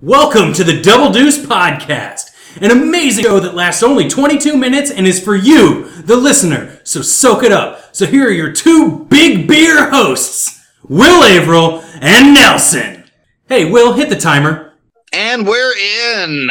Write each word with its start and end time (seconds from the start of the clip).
Welcome 0.00 0.52
to 0.52 0.62
the 0.62 0.80
Double 0.80 1.12
Deuce 1.12 1.44
Podcast, 1.44 2.30
an 2.62 2.70
amazing 2.70 3.24
show 3.24 3.40
that 3.40 3.56
lasts 3.56 3.82
only 3.82 4.08
22 4.08 4.56
minutes 4.56 4.92
and 4.92 5.08
is 5.08 5.20
for 5.20 5.34
you, 5.34 5.90
the 6.02 6.14
listener. 6.14 6.80
So 6.84 7.02
soak 7.02 7.42
it 7.42 7.50
up. 7.50 7.96
So 7.96 8.06
here 8.06 8.28
are 8.28 8.30
your 8.30 8.52
two 8.52 9.06
big 9.06 9.48
beer 9.48 9.90
hosts, 9.90 10.64
Will 10.84 11.24
Averill 11.24 11.80
and 12.00 12.32
Nelson. 12.32 13.10
Hey, 13.48 13.68
Will, 13.68 13.92
hit 13.92 14.08
the 14.08 14.14
timer. 14.14 14.74
And 15.12 15.44
we're 15.44 15.74
in. 16.14 16.48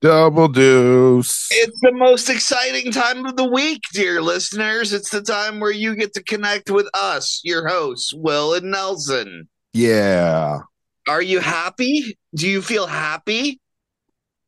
Double 0.00 0.48
deuce. 0.48 1.46
It's 1.52 1.78
the 1.80 1.92
most 1.92 2.28
exciting 2.28 2.90
time 2.90 3.24
of 3.26 3.36
the 3.36 3.48
week, 3.48 3.82
dear 3.92 4.20
listeners. 4.20 4.92
It's 4.92 5.10
the 5.10 5.22
time 5.22 5.60
where 5.60 5.70
you 5.70 5.94
get 5.94 6.14
to 6.14 6.22
connect 6.24 6.68
with 6.68 6.88
us, 6.94 7.42
your 7.44 7.68
hosts, 7.68 8.12
Will 8.12 8.54
and 8.54 8.72
Nelson. 8.72 9.48
Yeah. 9.72 10.58
Are 11.06 11.22
you 11.22 11.38
happy? 11.38 12.17
Do 12.34 12.48
you 12.48 12.62
feel 12.62 12.86
happy? 12.86 13.60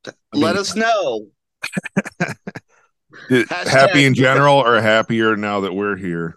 mean- 0.04 0.14
Let 0.34 0.56
us 0.56 0.74
know. 0.74 1.28
Happy 3.48 4.04
in 4.04 4.14
general 4.14 4.54
or 4.58 4.80
happier 4.80 5.36
now 5.36 5.60
that 5.60 5.74
we're 5.74 5.96
here? 5.96 6.36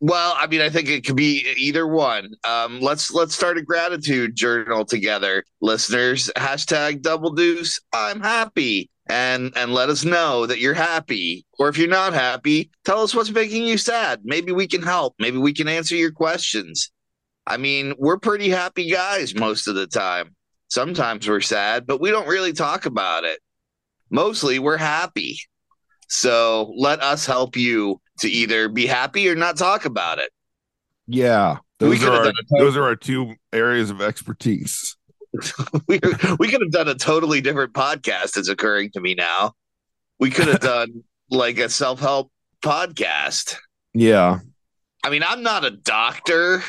Well, 0.00 0.34
I 0.36 0.46
mean, 0.46 0.60
I 0.60 0.68
think 0.70 0.88
it 0.88 1.04
could 1.04 1.16
be 1.16 1.44
either 1.56 1.86
one. 1.86 2.30
Um, 2.46 2.80
let's 2.80 3.10
let's 3.12 3.34
start 3.34 3.58
a 3.58 3.62
gratitude 3.62 4.36
journal 4.36 4.84
together, 4.84 5.44
listeners. 5.60 6.30
Hashtag 6.36 7.02
double 7.02 7.30
deuce. 7.32 7.80
I'm 7.92 8.20
happy, 8.20 8.90
and 9.08 9.52
and 9.56 9.74
let 9.74 9.88
us 9.88 10.04
know 10.04 10.46
that 10.46 10.60
you're 10.60 10.74
happy. 10.74 11.44
Or 11.58 11.68
if 11.68 11.76
you're 11.78 11.88
not 11.88 12.12
happy, 12.14 12.70
tell 12.84 13.02
us 13.02 13.12
what's 13.14 13.30
making 13.30 13.64
you 13.64 13.76
sad. 13.76 14.20
Maybe 14.22 14.52
we 14.52 14.68
can 14.68 14.82
help. 14.82 15.14
Maybe 15.18 15.38
we 15.38 15.52
can 15.52 15.66
answer 15.66 15.96
your 15.96 16.12
questions. 16.12 16.92
I 17.46 17.56
mean, 17.56 17.94
we're 17.98 18.18
pretty 18.18 18.50
happy 18.50 18.90
guys 18.90 19.34
most 19.34 19.66
of 19.66 19.74
the 19.74 19.86
time. 19.88 20.36
Sometimes 20.68 21.26
we're 21.26 21.40
sad, 21.40 21.86
but 21.86 22.00
we 22.00 22.10
don't 22.10 22.28
really 22.28 22.52
talk 22.52 22.86
about 22.86 23.24
it. 23.24 23.40
Mostly, 24.10 24.58
we're 24.58 24.76
happy. 24.76 25.38
So 26.08 26.72
let 26.76 27.02
us 27.02 27.26
help 27.26 27.56
you 27.56 28.00
to 28.20 28.28
either 28.28 28.68
be 28.68 28.86
happy 28.86 29.28
or 29.28 29.34
not 29.34 29.56
talk 29.56 29.84
about 29.84 30.18
it. 30.18 30.30
Yeah. 31.06 31.58
Those 31.78 32.02
are 32.02 32.10
our, 32.10 32.24
done 32.24 32.34
a 32.38 32.42
total- 32.42 32.66
those 32.66 32.76
are 32.76 32.84
our 32.84 32.96
two 32.96 33.34
areas 33.52 33.90
of 33.90 34.00
expertise. 34.00 34.96
we, 35.86 36.00
we 36.38 36.48
could 36.48 36.60
have 36.62 36.72
done 36.72 36.88
a 36.88 36.94
totally 36.94 37.40
different 37.40 37.72
podcast 37.72 38.32
that's 38.32 38.48
occurring 38.48 38.90
to 38.92 39.00
me 39.00 39.14
now. 39.14 39.52
We 40.18 40.30
could 40.30 40.48
have 40.48 40.60
done 40.60 41.04
like 41.30 41.58
a 41.58 41.68
self 41.68 42.00
help 42.00 42.32
podcast. 42.62 43.56
Yeah. 43.94 44.40
I 45.04 45.10
mean, 45.10 45.22
I'm 45.26 45.42
not 45.42 45.64
a 45.64 45.70
doctor. 45.70 46.62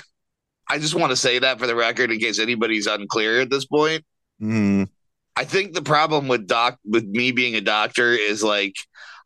I 0.69 0.77
just 0.79 0.95
want 0.95 1.11
to 1.11 1.15
say 1.15 1.39
that 1.39 1.59
for 1.59 1.67
the 1.67 1.75
record 1.75 2.11
in 2.11 2.19
case 2.19 2.39
anybody's 2.39 2.87
unclear 2.87 3.41
at 3.41 3.49
this 3.49 3.65
point. 3.65 4.03
Mm, 4.41 4.87
I 5.35 5.43
think 5.45 5.73
the 5.73 5.81
problem 5.81 6.27
with 6.27 6.47
doc 6.47 6.77
with 6.85 7.05
me 7.05 7.31
being 7.31 7.55
a 7.55 7.61
doctor 7.61 8.11
is 8.11 8.43
like 8.43 8.75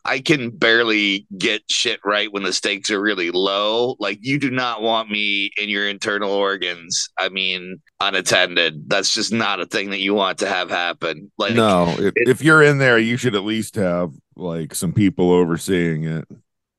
I 0.06 0.20
can 0.20 0.50
barely 0.50 1.26
get 1.38 1.62
shit 1.70 2.00
right 2.04 2.32
when 2.32 2.44
the 2.44 2.52
stakes 2.52 2.92
are 2.92 3.00
really 3.02 3.32
low. 3.32 3.96
Like 4.00 4.20
you 4.22 4.38
do 4.38 4.52
not 4.52 4.82
want 4.82 5.10
me 5.10 5.52
in 5.58 5.70
your 5.70 5.88
internal 5.88 6.32
organs. 6.32 7.10
I 7.18 7.30
mean, 7.30 7.82
unattended. 8.02 8.90
That's 8.90 9.14
just 9.14 9.32
not 9.32 9.60
a 9.62 9.66
thing 9.66 9.92
that 9.92 10.00
you 10.02 10.14
want 10.14 10.40
to 10.40 10.48
have 10.50 10.70
happen. 10.70 11.32
Like 11.38 11.54
no, 11.56 11.88
if, 11.98 12.14
it- 12.16 12.28
if 12.30 12.42
you're 12.42 12.62
in 12.64 12.80
there, 12.80 12.98
you 12.98 13.16
should 13.18 13.36
at 13.36 13.44
least 13.44 13.76
have 13.76 14.12
like 14.36 14.76
some 14.76 14.94
people 14.94 15.32
overseeing 15.32 16.04
it. 16.06 16.26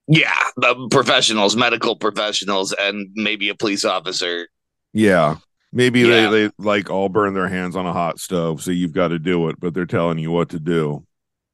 yeah, 0.07 0.33
the 0.57 0.89
professionals, 0.91 1.57
medical 1.57 1.97
professionals, 1.97 2.75
and 2.79 3.09
maybe 3.15 3.48
a 3.48 3.55
police 3.55 3.85
officer. 3.85 4.48
Yeah. 4.95 5.37
Maybe 5.73 6.00
Yeah. 6.00 6.31
they, 6.31 6.47
they 6.47 6.53
like 6.59 6.89
all 6.89 7.09
burn 7.11 7.34
their 7.34 7.48
hands 7.48 7.77
on 7.77 7.84
a 7.84 7.92
hot 7.92 8.19
stove, 8.20 8.62
so 8.62 8.70
you've 8.70 8.92
got 8.92 9.09
to 9.09 9.19
do 9.19 9.48
it, 9.51 9.61
but 9.61 9.75
they're 9.75 9.84
telling 9.84 10.19
you 10.19 10.31
what 10.31 10.48
to 10.51 10.61
do. 10.61 11.05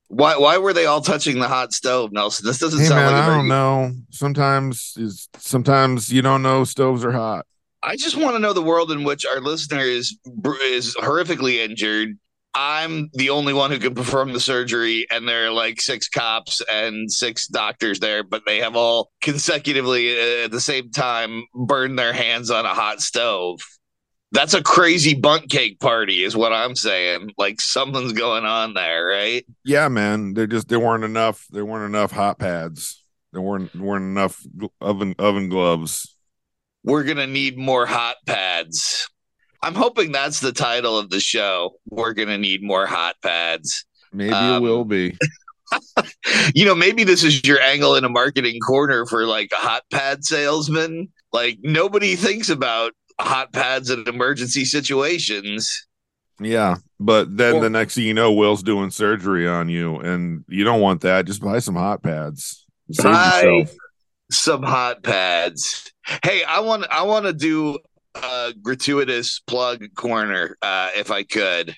Why? 0.08 0.36
Why 0.36 0.58
were 0.58 0.72
they 0.72 0.86
all 0.86 1.00
touching 1.00 1.38
the 1.38 1.48
hot 1.48 1.72
stove, 1.72 2.12
Nelson? 2.12 2.44
This 2.46 2.58
doesn't 2.58 2.80
Hey 2.80 2.86
sound 2.86 3.00
man, 3.00 3.12
like 3.12 3.22
I 3.22 3.26
very 3.26 3.38
don't 3.38 3.48
know. 3.48 3.92
Sometimes 4.10 4.94
is 4.96 5.28
sometimes 5.38 6.12
you 6.12 6.20
don't 6.20 6.42
know 6.42 6.64
stoves 6.64 7.04
are 7.04 7.12
hot. 7.12 7.46
I 7.82 7.96
just 7.96 8.16
want 8.16 8.34
to 8.34 8.40
know 8.40 8.52
the 8.52 8.60
world 8.62 8.92
in 8.92 9.04
which 9.04 9.24
our 9.24 9.40
listener 9.40 9.80
is 9.80 10.18
is 10.64 10.94
horrifically 10.96 11.56
injured. 11.64 12.18
I'm 12.54 13.10
the 13.12 13.30
only 13.30 13.52
one 13.52 13.70
who 13.70 13.78
can 13.78 13.94
perform 13.94 14.32
the 14.32 14.40
surgery, 14.40 15.06
and 15.10 15.28
there 15.28 15.46
are 15.46 15.52
like 15.52 15.80
six 15.80 16.08
cops 16.08 16.60
and 16.70 17.10
six 17.10 17.46
doctors 17.46 18.00
there, 18.00 18.24
but 18.24 18.42
they 18.44 18.58
have 18.58 18.74
all 18.74 19.10
consecutively 19.20 20.18
uh, 20.18 20.44
at 20.46 20.50
the 20.50 20.60
same 20.60 20.90
time 20.90 21.44
burned 21.54 21.98
their 21.98 22.12
hands 22.12 22.50
on 22.50 22.64
a 22.64 22.74
hot 22.74 23.00
stove. 23.00 23.60
That's 24.32 24.54
a 24.54 24.62
crazy 24.62 25.14
bunt 25.14 25.50
cake 25.50 25.80
party, 25.80 26.22
is 26.24 26.36
what 26.36 26.52
I'm 26.52 26.74
saying. 26.76 27.30
Like 27.36 27.60
something's 27.60 28.12
going 28.12 28.44
on 28.44 28.74
there, 28.74 29.06
right? 29.06 29.44
Yeah, 29.64 29.88
man. 29.88 30.34
There 30.34 30.46
just 30.46 30.68
there 30.68 30.80
weren't 30.80 31.04
enough. 31.04 31.46
There 31.50 31.64
weren't 31.64 31.92
enough 31.92 32.12
hot 32.12 32.38
pads. 32.38 33.04
There 33.32 33.42
weren't 33.42 33.74
weren't 33.74 34.04
enough 34.04 34.40
oven 34.80 35.14
oven 35.18 35.48
gloves. 35.48 36.16
We're 36.84 37.04
gonna 37.04 37.26
need 37.26 37.58
more 37.58 37.86
hot 37.86 38.16
pads. 38.26 39.09
I'm 39.62 39.74
hoping 39.74 40.12
that's 40.12 40.40
the 40.40 40.52
title 40.52 40.98
of 40.98 41.10
the 41.10 41.20
show. 41.20 41.72
We're 41.88 42.14
gonna 42.14 42.38
need 42.38 42.62
more 42.62 42.86
hot 42.86 43.16
pads. 43.22 43.84
Maybe 44.12 44.32
Um, 44.32 44.56
it 44.56 44.66
will 44.66 44.84
be. 44.84 45.16
you 46.54 46.64
know, 46.64 46.74
maybe 46.74 47.04
this 47.04 47.22
is 47.22 47.44
your 47.46 47.60
angle 47.60 47.94
in 47.94 48.04
a 48.04 48.08
marketing 48.08 48.58
corner 48.60 49.06
for 49.06 49.24
like 49.26 49.50
a 49.52 49.56
hot 49.60 49.82
pad 49.92 50.24
salesman. 50.24 51.08
Like 51.32 51.58
nobody 51.62 52.16
thinks 52.16 52.48
about 52.48 52.92
hot 53.20 53.52
pads 53.52 53.90
in 53.90 54.06
emergency 54.08 54.64
situations. 54.64 55.86
Yeah, 56.42 56.76
but 56.98 57.36
then 57.36 57.54
Well- 57.54 57.62
the 57.62 57.70
next 57.70 57.94
thing 57.96 58.04
you 58.04 58.14
know, 58.14 58.32
Will's 58.32 58.62
doing 58.62 58.90
surgery 58.90 59.46
on 59.46 59.68
you, 59.68 59.96
and 59.96 60.42
you 60.48 60.64
don't 60.64 60.80
want 60.80 61.02
that. 61.02 61.26
Just 61.26 61.42
buy 61.42 61.58
some 61.58 61.76
hot 61.76 62.02
pads. 62.02 62.64
Save 62.90 63.04
Buy 63.04 63.42
yourself. 63.42 63.76
some 64.32 64.62
hot 64.62 65.02
pads. 65.02 65.92
Hey, 66.24 66.42
I 66.42 66.60
want 66.60 66.86
I 66.90 67.02
want 67.02 67.26
to 67.26 67.32
do 67.34 67.78
a 68.14 68.52
gratuitous 68.60 69.40
plug 69.40 69.84
corner 69.94 70.56
uh, 70.62 70.90
if 70.96 71.10
I 71.10 71.22
could. 71.22 71.76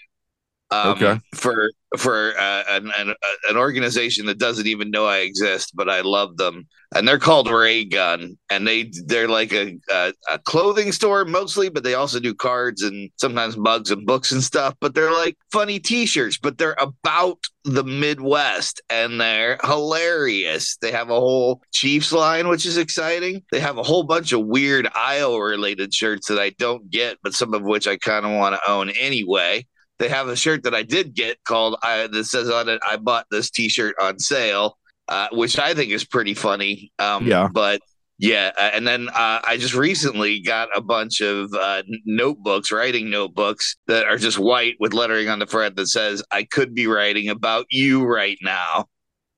Um, 0.72 0.92
Okay. 0.92 1.20
For 1.34 1.70
for 1.98 2.32
uh, 2.38 2.62
an, 2.70 2.90
an 2.98 3.14
an 3.50 3.56
organization 3.56 4.26
that 4.26 4.38
doesn't 4.38 4.66
even 4.66 4.90
know 4.90 5.06
I 5.06 5.18
exist, 5.18 5.72
but 5.74 5.90
I 5.90 6.00
love 6.00 6.38
them, 6.38 6.66
and 6.94 7.06
they're 7.06 7.18
called 7.18 7.50
Raygun, 7.50 8.38
and 8.50 8.66
they 8.66 8.90
they're 9.06 9.28
like 9.28 9.52
a, 9.52 9.76
a 9.90 10.12
a 10.30 10.38
clothing 10.38 10.92
store 10.92 11.24
mostly, 11.26 11.68
but 11.68 11.84
they 11.84 11.94
also 11.94 12.18
do 12.18 12.34
cards 12.34 12.82
and 12.82 13.10
sometimes 13.18 13.58
mugs 13.58 13.90
and 13.90 14.06
books 14.06 14.32
and 14.32 14.42
stuff. 14.42 14.74
But 14.80 14.94
they're 14.94 15.12
like 15.12 15.36
funny 15.52 15.78
T-shirts, 15.78 16.38
but 16.38 16.56
they're 16.56 16.76
about 16.78 17.38
the 17.64 17.84
Midwest, 17.84 18.80
and 18.88 19.20
they're 19.20 19.58
hilarious. 19.62 20.78
They 20.78 20.92
have 20.92 21.10
a 21.10 21.20
whole 21.20 21.60
Chiefs 21.72 22.12
line, 22.12 22.48
which 22.48 22.64
is 22.64 22.78
exciting. 22.78 23.42
They 23.52 23.60
have 23.60 23.76
a 23.76 23.82
whole 23.82 24.04
bunch 24.04 24.32
of 24.32 24.46
weird 24.46 24.88
Iowa 24.94 25.42
related 25.42 25.92
shirts 25.92 26.28
that 26.28 26.38
I 26.38 26.50
don't 26.58 26.90
get, 26.90 27.18
but 27.22 27.34
some 27.34 27.52
of 27.52 27.62
which 27.62 27.86
I 27.86 27.98
kind 27.98 28.24
of 28.24 28.32
want 28.32 28.54
to 28.54 28.70
own 28.70 28.88
anyway. 28.90 29.66
They 29.98 30.08
have 30.08 30.28
a 30.28 30.36
shirt 30.36 30.64
that 30.64 30.74
I 30.74 30.82
did 30.82 31.14
get 31.14 31.38
called 31.44 31.76
I 31.82 32.06
that 32.06 32.24
says 32.24 32.50
on 32.50 32.68
it, 32.68 32.80
I 32.88 32.96
bought 32.96 33.26
this 33.30 33.50
t-shirt 33.50 33.94
on 34.00 34.18
sale, 34.18 34.78
uh, 35.08 35.28
which 35.32 35.58
I 35.58 35.74
think 35.74 35.92
is 35.92 36.04
pretty 36.04 36.34
funny. 36.34 36.92
Um, 36.98 37.26
Yeah. 37.26 37.48
But 37.52 37.82
yeah, 38.18 38.52
uh, 38.56 38.70
and 38.72 38.86
then 38.86 39.08
uh, 39.08 39.40
I 39.44 39.56
just 39.58 39.74
recently 39.74 40.40
got 40.40 40.68
a 40.76 40.80
bunch 40.80 41.20
of 41.20 41.52
uh, 41.54 41.82
notebooks, 42.04 42.70
writing 42.70 43.10
notebooks 43.10 43.76
that 43.88 44.04
are 44.06 44.16
just 44.16 44.38
white 44.38 44.76
with 44.78 44.94
lettering 44.94 45.28
on 45.28 45.40
the 45.40 45.46
front 45.46 45.74
that 45.74 45.88
says, 45.88 46.22
I 46.30 46.44
could 46.44 46.72
be 46.72 46.86
writing 46.86 47.28
about 47.28 47.66
you 47.68 48.04
right 48.04 48.38
now. 48.40 48.86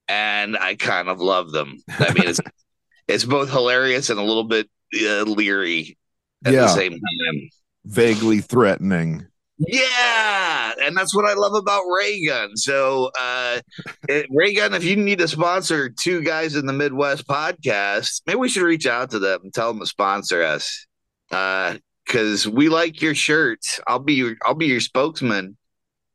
And 0.07 0.55
I 0.55 0.75
kind 0.75 1.09
of 1.09 1.19
love 1.19 1.51
them. 1.51 1.81
I 1.89 2.13
mean, 2.13 2.27
it's, 2.27 2.39
it's 3.07 3.25
both 3.25 3.49
hilarious 3.49 4.11
and 4.11 4.19
a 4.19 4.23
little 4.23 4.43
bit 4.43 4.69
uh, 5.01 5.23
leery 5.23 5.97
at 6.45 6.53
the 6.53 6.67
same 6.67 6.91
time. 6.91 7.49
vaguely 7.85 8.39
threatening. 8.39 9.25
Yeah, 9.57 10.73
and 10.81 10.97
that's 10.97 11.15
what 11.15 11.25
I 11.25 11.33
love 11.33 11.53
about 11.53 11.83
Raygun. 11.83 12.57
So, 12.57 13.09
uh, 13.19 13.61
it, 14.09 14.27
Raygun, 14.29 14.73
if 14.73 14.83
you 14.83 14.97
need 14.97 15.19
to 15.19 15.27
sponsor 15.27 15.89
two 15.89 16.21
guys 16.21 16.55
in 16.55 16.65
the 16.65 16.73
Midwest 16.73 17.25
podcast, 17.27 18.21
maybe 18.27 18.37
we 18.37 18.49
should 18.49 18.63
reach 18.63 18.85
out 18.85 19.11
to 19.11 19.19
them 19.19 19.39
and 19.43 19.53
tell 19.53 19.71
them 19.71 19.79
to 19.79 19.85
sponsor 19.85 20.43
us. 20.43 20.85
Uh, 21.31 21.75
because 22.05 22.47
we 22.47 22.69
like 22.69 23.01
your 23.01 23.15
shirts. 23.15 23.79
I'll 23.87 23.99
be 23.99 24.13
your 24.13 24.35
I'll 24.43 24.55
be 24.55 24.67
your 24.67 24.79
spokesman. 24.79 25.57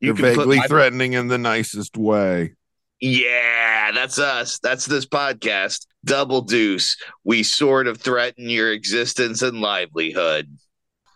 You 0.00 0.12
are 0.12 0.14
can 0.14 0.25
vaguely 0.25 0.58
my- 0.58 0.66
threatening 0.66 1.14
in 1.14 1.28
the 1.28 1.38
nicest 1.38 1.96
way. 1.96 2.54
Yeah, 3.00 3.92
that's 3.92 4.19
us. 4.19 4.58
That's 4.58 4.84
this 4.84 5.06
podcast. 5.06 5.87
Double 6.04 6.42
Deuce. 6.42 6.96
We 7.25 7.42
sort 7.42 7.87
of 7.87 7.98
threaten 7.98 8.48
your 8.50 8.72
existence 8.72 9.42
and 9.42 9.60
livelihood. 9.60 10.54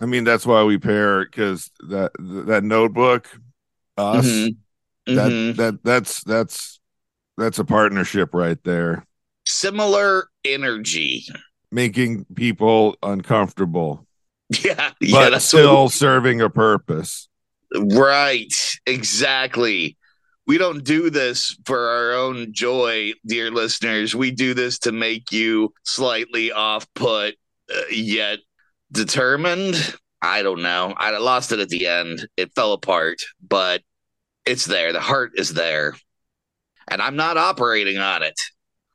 I 0.01 0.07
mean, 0.07 0.25
that's 0.25 0.45
why 0.47 0.63
we 0.65 0.79
pair 0.79 1.25
because 1.25 1.71
that 1.89 2.13
that 2.19 2.65
notebook, 2.65 3.29
us, 3.97 4.27
Mhm. 4.27 4.57
that 5.07 5.31
Mhm. 5.33 5.57
that 5.57 5.85
that's 5.85 6.23
that's 6.25 6.81
that's 7.37 7.59
a 7.59 7.65
partnership 7.65 8.31
right 8.35 8.59
there. 8.65 9.07
Similar 9.47 10.29
energy. 10.45 11.27
Making 11.71 12.25
people 12.35 12.97
uncomfortable, 13.03 14.07
Yeah, 14.65 14.93
yeah, 15.01 15.13
but 15.13 15.31
that's 15.31 15.45
still 15.47 15.85
what 15.85 15.93
serving 15.93 16.41
a 16.41 16.49
purpose. 16.51 17.29
Right. 17.75 18.53
Exactly. 18.87 19.97
We 20.47 20.59
don't 20.59 20.85
do 20.85 21.11
this 21.11 21.57
for 21.65 21.89
our 21.89 22.13
own 22.13 22.53
joy, 22.53 23.15
dear 23.27 23.51
listeners. 23.51 24.15
We 24.15 24.31
do 24.31 24.55
this 24.55 24.79
to 24.81 24.93
make 24.93 25.33
you 25.33 25.73
slightly 25.85 26.53
off 26.53 26.87
put, 26.95 27.35
uh, 27.75 27.81
yet 27.91 28.39
determined. 28.95 29.97
I 30.23 30.43
don't 30.43 30.63
know. 30.63 30.95
I 30.97 31.17
lost 31.19 31.53
it 31.53 31.61
at 31.61 31.69
the 31.69 31.87
end. 31.87 32.27
It 32.37 32.55
fell 32.55 32.73
apart, 32.73 33.19
but 33.47 33.83
it's 34.47 34.65
there. 34.65 34.93
The 34.93 35.01
heart 35.01 35.33
is 35.37 35.53
there. 35.53 35.95
And 36.89 37.03
I'm 37.03 37.17
not 37.17 37.37
operating 37.37 37.99
on 37.99 38.23
it. 38.23 38.39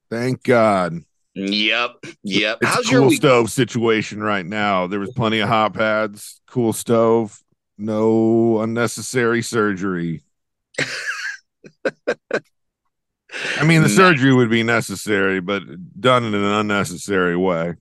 Thank 0.10 0.44
God. 0.44 1.00
Yep. 1.36 1.92
Yep. 2.24 2.57
It's 2.62 2.72
How's 2.72 2.92
your 2.92 3.01
cool 3.01 3.10
week? 3.10 3.18
stove 3.18 3.51
situation 3.51 4.22
right 4.24 4.46
now. 4.46 4.88
There 4.88 5.00
was 5.00 5.12
plenty 5.12 5.40
of 5.40 5.50
hot 5.50 5.74
pads, 5.74 6.42
cool 6.48 6.74
stove, 6.74 7.40
no 7.78 8.60
unnecessary 8.60 9.44
surgery. 9.44 10.24
I 13.57 13.63
mean, 13.63 13.84
the 13.84 13.90
surgery 13.90 14.34
would 14.34 14.50
be 14.50 14.63
necessary, 14.63 15.40
but 15.40 15.62
done 16.00 16.25
in 16.25 16.34
an 16.34 16.44
unnecessary 16.44 17.38
way. 17.38 17.75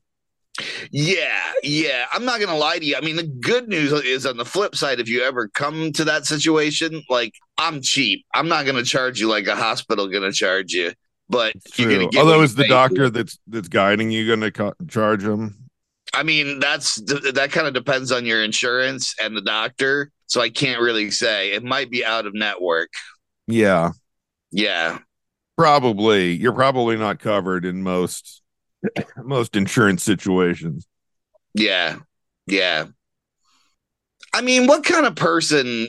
Yeah, 0.90 1.52
yeah. 1.62 2.06
I'm 2.12 2.24
not 2.24 2.40
gonna 2.40 2.56
lie 2.56 2.78
to 2.78 2.84
you. 2.84 2.96
I 2.96 3.00
mean, 3.00 3.16
the 3.16 3.22
good 3.26 3.68
news 3.68 3.92
is 3.92 4.26
on 4.26 4.36
the 4.36 4.44
flip 4.44 4.74
side, 4.74 5.00
if 5.00 5.08
you 5.08 5.22
ever 5.22 5.48
come 5.48 5.92
to 5.92 6.04
that 6.04 6.26
situation, 6.26 7.02
like 7.08 7.34
I'm 7.58 7.80
cheap. 7.82 8.24
I'm 8.34 8.48
not 8.48 8.66
gonna 8.66 8.84
charge 8.84 9.20
you 9.20 9.28
like 9.28 9.46
a 9.46 9.56
hospital 9.56 10.08
gonna 10.08 10.32
charge 10.32 10.72
you. 10.72 10.92
But 11.28 11.54
you're 11.76 11.90
gonna 11.92 12.08
get 12.08 12.20
Although 12.20 12.42
is 12.42 12.56
you 12.56 12.64
the 12.64 12.68
doctor 12.68 13.06
for. 13.06 13.10
that's 13.10 13.38
that's 13.46 13.68
guiding 13.68 14.10
you 14.10 14.26
going 14.26 14.40
to 14.40 14.50
co- 14.50 14.74
charge 14.88 15.22
him? 15.22 15.68
I 16.14 16.22
mean, 16.22 16.58
that's 16.58 16.94
that 16.96 17.50
kind 17.52 17.66
of 17.66 17.74
depends 17.74 18.10
on 18.12 18.24
your 18.24 18.42
insurance 18.42 19.14
and 19.20 19.36
the 19.36 19.42
doctor. 19.42 20.10
So 20.26 20.40
I 20.40 20.48
can't 20.48 20.80
really 20.80 21.10
say. 21.10 21.52
It 21.52 21.62
might 21.62 21.90
be 21.90 22.02
out 22.04 22.26
of 22.26 22.32
network. 22.34 22.88
Yeah, 23.46 23.90
Yeah. 24.50 24.98
probably. 25.56 26.32
You're 26.32 26.52
probably 26.54 26.96
not 26.96 27.18
covered 27.18 27.64
in 27.66 27.82
most 27.82 28.40
most 29.16 29.56
insurance 29.56 30.02
situations. 30.02 30.86
Yeah. 31.54 31.96
Yeah. 32.46 32.86
I 34.32 34.42
mean, 34.42 34.66
what 34.66 34.84
kind 34.84 35.06
of 35.06 35.16
person 35.16 35.88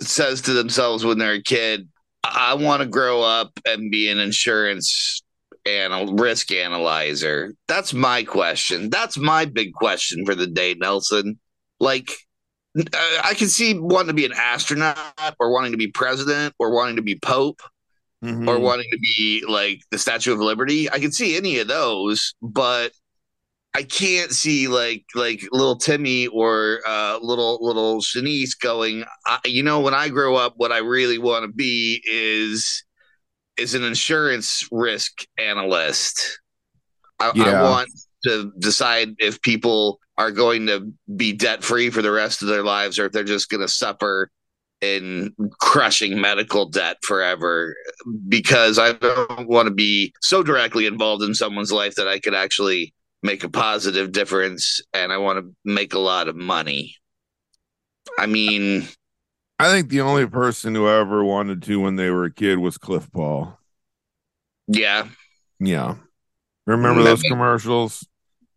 says 0.00 0.42
to 0.42 0.52
themselves 0.52 1.04
when 1.04 1.18
they're 1.18 1.34
a 1.34 1.42
kid, 1.42 1.88
I 2.22 2.54
want 2.54 2.82
to 2.82 2.88
grow 2.88 3.22
up 3.22 3.58
and 3.66 3.90
be 3.90 4.10
an 4.10 4.18
insurance 4.18 5.22
and 5.66 5.92
a 5.92 6.12
risk 6.14 6.52
analyzer? 6.52 7.54
That's 7.66 7.92
my 7.94 8.24
question. 8.24 8.90
That's 8.90 9.16
my 9.16 9.44
big 9.44 9.72
question 9.72 10.24
for 10.24 10.34
the 10.34 10.46
day, 10.46 10.74
Nelson. 10.74 11.38
Like, 11.78 12.10
I 12.76 12.80
uh, 12.80 13.20
I 13.24 13.34
can 13.34 13.48
see 13.48 13.76
wanting 13.76 14.08
to 14.08 14.14
be 14.14 14.26
an 14.26 14.32
astronaut 14.32 14.96
or 15.40 15.52
wanting 15.52 15.72
to 15.72 15.78
be 15.78 15.88
president 15.88 16.54
or 16.58 16.72
wanting 16.72 16.96
to 16.96 17.02
be 17.02 17.18
pope 17.18 17.60
Mhm. 18.22 18.46
or 18.46 18.58
wanting 18.58 18.88
to 18.92 18.98
be 18.98 19.42
like 19.48 19.80
the 19.90 19.98
Statue 19.98 20.32
of 20.32 20.40
Liberty. 20.40 20.90
I 20.90 20.98
can 20.98 21.10
see 21.10 21.36
any 21.36 21.58
of 21.58 21.68
those, 21.68 22.34
but 22.42 22.92
I 23.72 23.82
can't 23.82 24.30
see 24.32 24.68
like 24.68 25.04
like 25.14 25.42
little 25.52 25.76
Timmy 25.76 26.26
or 26.26 26.80
uh, 26.86 27.18
little 27.22 27.58
little 27.64 28.00
Shanice 28.00 28.58
going. 28.60 29.04
I, 29.26 29.38
you 29.46 29.62
know, 29.62 29.80
when 29.80 29.94
I 29.94 30.08
grow 30.08 30.36
up, 30.36 30.54
what 30.56 30.72
I 30.72 30.78
really 30.78 31.18
want 31.18 31.44
to 31.44 31.52
be 31.52 32.02
is 32.04 32.84
is 33.56 33.74
an 33.74 33.84
insurance 33.84 34.66
risk 34.70 35.24
analyst. 35.38 36.40
I, 37.20 37.32
Yeah. 37.34 37.60
I 37.60 37.62
want 37.62 37.90
to 38.24 38.52
decide 38.58 39.14
if 39.18 39.40
people 39.40 39.98
are 40.18 40.30
going 40.30 40.66
to 40.66 40.92
be 41.16 41.32
debt 41.32 41.62
free 41.64 41.88
for 41.90 42.02
the 42.02 42.10
rest 42.10 42.42
of 42.42 42.48
their 42.48 42.62
lives 42.64 42.98
or 42.98 43.06
if 43.06 43.12
they're 43.12 43.24
just 43.24 43.48
going 43.48 43.60
to 43.62 43.68
suffer 43.68 44.30
in 44.80 45.34
crushing 45.60 46.20
medical 46.20 46.66
debt 46.68 46.96
forever 47.02 47.74
because 48.28 48.78
I 48.78 48.92
don't 48.92 49.48
want 49.48 49.66
to 49.68 49.74
be 49.74 50.14
so 50.20 50.42
directly 50.42 50.86
involved 50.86 51.22
in 51.22 51.34
someone's 51.34 51.72
life 51.72 51.96
that 51.96 52.08
I 52.08 52.18
could 52.18 52.34
actually 52.34 52.94
make 53.22 53.44
a 53.44 53.50
positive 53.50 54.12
difference 54.12 54.80
and 54.94 55.12
I 55.12 55.18
want 55.18 55.38
to 55.38 55.54
make 55.64 55.92
a 55.92 55.98
lot 55.98 56.28
of 56.28 56.36
money. 56.36 56.96
I 58.18 58.24
mean, 58.26 58.88
I 59.58 59.70
think 59.70 59.90
the 59.90 60.00
only 60.00 60.26
person 60.26 60.74
who 60.74 60.88
ever 60.88 61.22
wanted 61.22 61.62
to 61.64 61.80
when 61.80 61.96
they 61.96 62.08
were 62.10 62.24
a 62.24 62.32
kid 62.32 62.58
was 62.58 62.78
Cliff 62.78 63.10
Paul. 63.12 63.58
yeah, 64.66 65.08
Yeah. 65.58 65.96
Remember 66.66 67.02
those 67.02 67.22
commercials? 67.22 68.06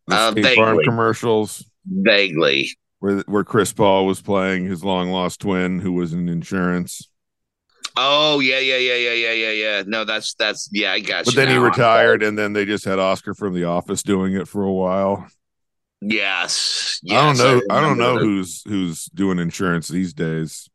The 0.07 0.15
Uh, 0.15 0.31
State 0.31 0.55
Farm 0.55 0.79
commercials 0.83 1.65
vaguely. 1.85 2.69
Where 3.03 3.19
where 3.27 3.43
Chris 3.43 3.73
Paul 3.73 4.05
was 4.05 4.21
playing 4.21 4.65
his 4.65 4.81
long 4.81 5.09
lost 5.09 5.41
twin 5.41 5.79
who 5.79 5.91
was 5.91 6.13
in 6.13 6.29
insurance. 6.29 7.09
Oh 7.97 8.39
yeah, 8.39 8.59
yeah, 8.59 8.77
yeah, 8.77 8.95
yeah, 8.95 9.11
yeah, 9.11 9.31
yeah, 9.33 9.51
yeah. 9.51 9.83
No, 9.85 10.05
that's 10.05 10.33
that's 10.35 10.69
yeah, 10.71 10.93
I 10.93 11.01
got 11.01 11.25
But 11.25 11.35
then 11.35 11.49
he 11.49 11.57
retired 11.57 12.23
and 12.23 12.37
then 12.37 12.53
they 12.53 12.63
just 12.63 12.85
had 12.85 12.99
Oscar 12.99 13.33
from 13.33 13.53
the 13.55 13.65
office 13.65 14.03
doing 14.03 14.35
it 14.35 14.47
for 14.47 14.63
a 14.63 14.71
while. 14.71 15.27
Yes, 15.99 17.01
I 17.11 17.15
don't 17.15 17.37
know 17.37 17.61
I, 17.69 17.81
don't 17.81 17.97
know 17.97 18.13
that. 18.13 18.23
who's 18.23 18.63
who's 18.63 19.05
doing 19.07 19.37
insurance 19.37 19.89
these 19.89 20.13
days. 20.13 20.69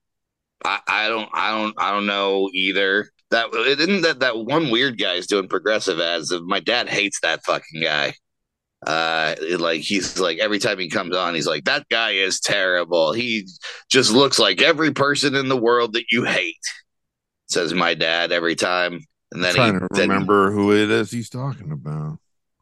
I, 0.63 0.81
I 0.87 1.09
don't 1.09 1.31
I 1.33 1.51
don't 1.51 1.75
I 1.79 1.93
don't 1.93 2.07
know 2.07 2.51
either. 2.53 3.09
That 3.31 3.55
isn't 3.55 4.03
that 4.03 4.21
that 4.21 4.37
one 4.37 4.71
weird 4.71 4.99
guy 4.99 5.15
is 5.15 5.27
doing 5.27 5.49
progressive 5.49 5.99
ads. 5.99 6.31
My 6.43 6.61
dad 6.61 6.91
hates 6.91 7.21
that 7.21 7.43
fucking 7.47 7.81
guy. 7.81 8.13
Uh, 8.87 9.35
it, 9.41 9.61
like 9.61 9.81
he's 9.81 10.21
like 10.21 10.39
every 10.39 10.59
time 10.59 10.79
he 10.79 10.89
comes 10.89 11.15
on, 11.17 11.35
he's 11.35 11.47
like 11.47 11.65
that 11.65 11.89
guy 11.89 12.11
is 12.13 12.39
terrible. 12.41 13.13
He 13.13 13.49
just 13.91 14.13
looks 14.13 14.39
like 14.39 14.63
every 14.63 14.93
person 14.93 15.35
in 15.35 15.49
the 15.49 15.57
world 15.57 15.95
that 15.95 16.05
you 16.13 16.25
hate. 16.25 16.55
Says 17.49 17.73
my 17.75 17.95
dad 17.95 18.31
every 18.31 18.55
time, 18.55 19.01
and 19.33 19.43
then 19.43 19.55
trying 19.55 19.75
he 19.75 19.81
to 19.81 19.87
then- 19.93 20.09
remember 20.11 20.51
who 20.53 20.73
it 20.73 20.91
is 20.91 21.11
he's 21.11 21.31
talking 21.31 21.73
about. 21.73 22.19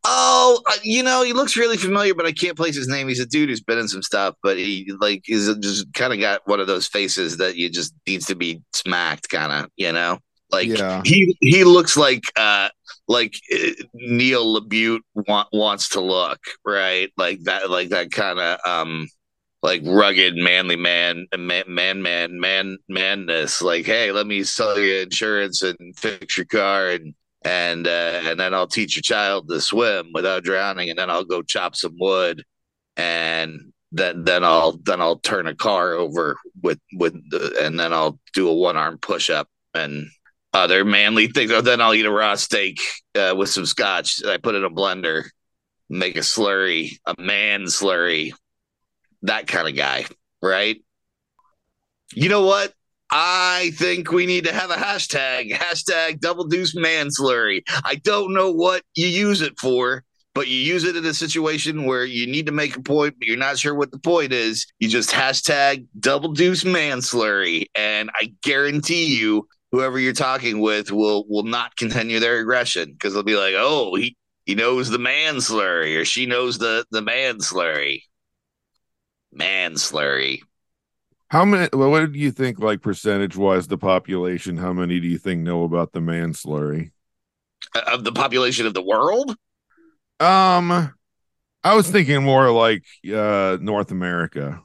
Oh, 0.08 0.62
uh, 0.66 0.72
you 0.84 1.02
know, 1.02 1.24
he 1.24 1.32
looks 1.32 1.56
really 1.56 1.76
familiar, 1.76 2.14
but 2.14 2.26
I 2.26 2.30
can't 2.32 2.56
place 2.56 2.76
his 2.76 2.86
name. 2.86 3.08
He's 3.08 3.18
a 3.18 3.26
dude 3.26 3.48
who's 3.48 3.60
been 3.60 3.78
in 3.78 3.88
some 3.88 4.02
stuff, 4.02 4.36
but 4.40 4.56
he 4.56 4.92
like 5.00 5.24
is 5.28 5.52
just 5.56 5.92
kind 5.94 6.12
of 6.12 6.20
got 6.20 6.42
one 6.46 6.60
of 6.60 6.68
those 6.68 6.86
faces 6.86 7.38
that 7.38 7.56
you 7.56 7.68
just 7.68 7.92
needs 8.06 8.24
to 8.26 8.36
be 8.36 8.62
smacked, 8.72 9.28
kind 9.28 9.50
of, 9.50 9.68
you 9.76 9.90
know. 9.90 10.20
Like 10.52 10.68
Yeah. 10.68 11.02
he 11.04 11.36
he 11.40 11.64
looks 11.64 11.96
like 11.96 12.22
uh 12.36 12.68
like 13.08 13.34
uh, 13.54 13.70
Neil 13.94 14.60
LaBute 14.60 15.00
want, 15.14 15.48
wants 15.52 15.90
to 15.90 16.00
look, 16.00 16.40
right? 16.64 17.10
Like 17.16 17.42
that, 17.44 17.70
like 17.70 17.90
that 17.90 18.10
kind 18.10 18.38
of 18.40 18.58
um 18.66 19.08
like 19.62 19.82
rugged 19.84 20.36
manly 20.36 20.76
man 20.76 21.26
man 21.36 21.64
man 21.66 22.02
man 22.02 22.38
man 22.40 22.78
manness 22.88 23.62
like 23.62 23.86
hey 23.86 24.12
let 24.12 24.26
me 24.26 24.44
sell 24.44 24.78
you 24.78 25.00
insurance 25.00 25.62
and 25.62 25.76
fix 25.96 26.36
your 26.36 26.46
car 26.46 26.90
and 26.90 27.14
and 27.46 27.86
uh, 27.86 28.20
and 28.24 28.40
then 28.40 28.52
I'll 28.54 28.66
teach 28.66 28.96
your 28.96 29.02
child 29.02 29.48
to 29.48 29.60
swim 29.60 30.10
without 30.12 30.42
drowning, 30.42 30.90
and 30.90 30.98
then 30.98 31.10
I'll 31.10 31.24
go 31.24 31.42
chop 31.42 31.76
some 31.76 31.96
wood, 31.98 32.42
and 32.96 33.72
then 33.92 34.24
then 34.24 34.42
I'll 34.44 34.72
then 34.84 35.00
I'll 35.00 35.18
turn 35.18 35.46
a 35.46 35.54
car 35.54 35.92
over 35.94 36.36
with 36.62 36.80
with 36.94 37.14
the, 37.30 37.56
and 37.62 37.78
then 37.78 37.92
I'll 37.92 38.18
do 38.34 38.48
a 38.48 38.54
one 38.54 38.76
arm 38.76 38.98
push 38.98 39.30
up 39.30 39.48
and 39.74 40.08
other 40.56 40.84
manly 40.84 41.28
things. 41.28 41.52
Or 41.52 41.62
then 41.62 41.80
I'll 41.80 41.94
eat 41.94 42.06
a 42.06 42.10
raw 42.10 42.34
steak 42.34 42.80
uh, 43.14 43.34
with 43.36 43.50
some 43.50 43.66
scotch. 43.66 44.24
I 44.24 44.38
put 44.38 44.54
it 44.54 44.58
in 44.58 44.64
a 44.64 44.70
blender, 44.70 45.24
make 45.88 46.16
a 46.16 46.20
slurry, 46.20 46.98
a 47.04 47.14
man 47.18 47.64
slurry, 47.64 48.32
that 49.22 49.46
kind 49.46 49.68
of 49.68 49.76
guy, 49.76 50.06
right? 50.42 50.82
You 52.14 52.28
know 52.28 52.46
what? 52.46 52.72
I 53.10 53.72
think 53.74 54.10
we 54.10 54.26
need 54.26 54.44
to 54.44 54.52
have 54.52 54.70
a 54.70 54.74
hashtag, 54.74 55.52
hashtag 55.52 56.20
double 56.20 56.44
deuce 56.44 56.74
manslurry. 56.74 57.62
I 57.84 57.96
don't 57.96 58.34
know 58.34 58.50
what 58.50 58.82
you 58.94 59.06
use 59.06 59.42
it 59.42 59.58
for, 59.60 60.02
but 60.34 60.48
you 60.48 60.56
use 60.56 60.84
it 60.84 60.96
in 60.96 61.06
a 61.06 61.14
situation 61.14 61.84
where 61.84 62.04
you 62.04 62.26
need 62.26 62.46
to 62.46 62.52
make 62.52 62.76
a 62.76 62.82
point, 62.82 63.14
but 63.18 63.28
you're 63.28 63.36
not 63.36 63.58
sure 63.58 63.74
what 63.74 63.92
the 63.92 63.98
point 63.98 64.32
is. 64.32 64.66
You 64.80 64.88
just 64.88 65.10
hashtag 65.10 65.86
double 66.00 66.32
deuce 66.32 66.64
manslurry. 66.64 67.66
And 67.76 68.10
I 68.20 68.32
guarantee 68.42 69.16
you, 69.16 69.46
whoever 69.72 69.98
you're 69.98 70.12
talking 70.12 70.60
with 70.60 70.90
will 70.90 71.24
will 71.28 71.42
not 71.42 71.76
continue 71.76 72.20
their 72.20 72.38
aggression 72.38 72.92
because 72.92 73.14
they'll 73.14 73.22
be 73.22 73.36
like, 73.36 73.54
oh, 73.56 73.94
he, 73.94 74.16
he 74.44 74.54
knows 74.54 74.88
the 74.88 74.98
manslurry 74.98 75.96
or 75.96 76.04
she 76.04 76.26
knows 76.26 76.58
the, 76.58 76.84
the 76.90 77.02
manslurry. 77.02 78.02
Manslurry. 79.34 80.40
How 81.28 81.44
many 81.44 81.68
well, 81.72 81.90
what 81.90 82.12
do 82.12 82.18
you 82.18 82.30
think 82.30 82.60
like 82.60 82.80
percentage 82.80 83.36
wise 83.36 83.66
the 83.66 83.78
population, 83.78 84.56
how 84.56 84.72
many 84.72 85.00
do 85.00 85.08
you 85.08 85.18
think 85.18 85.42
know 85.42 85.64
about 85.64 85.92
the 85.92 86.00
manslurry? 86.00 86.92
Of 87.86 88.04
the 88.04 88.12
population 88.12 88.66
of 88.66 88.74
the 88.74 88.82
world? 88.82 89.34
Um 90.20 90.94
I 91.64 91.74
was 91.74 91.90
thinking 91.90 92.22
more 92.22 92.50
like 92.52 92.84
uh 93.12 93.58
North 93.60 93.90
America. 93.90 94.62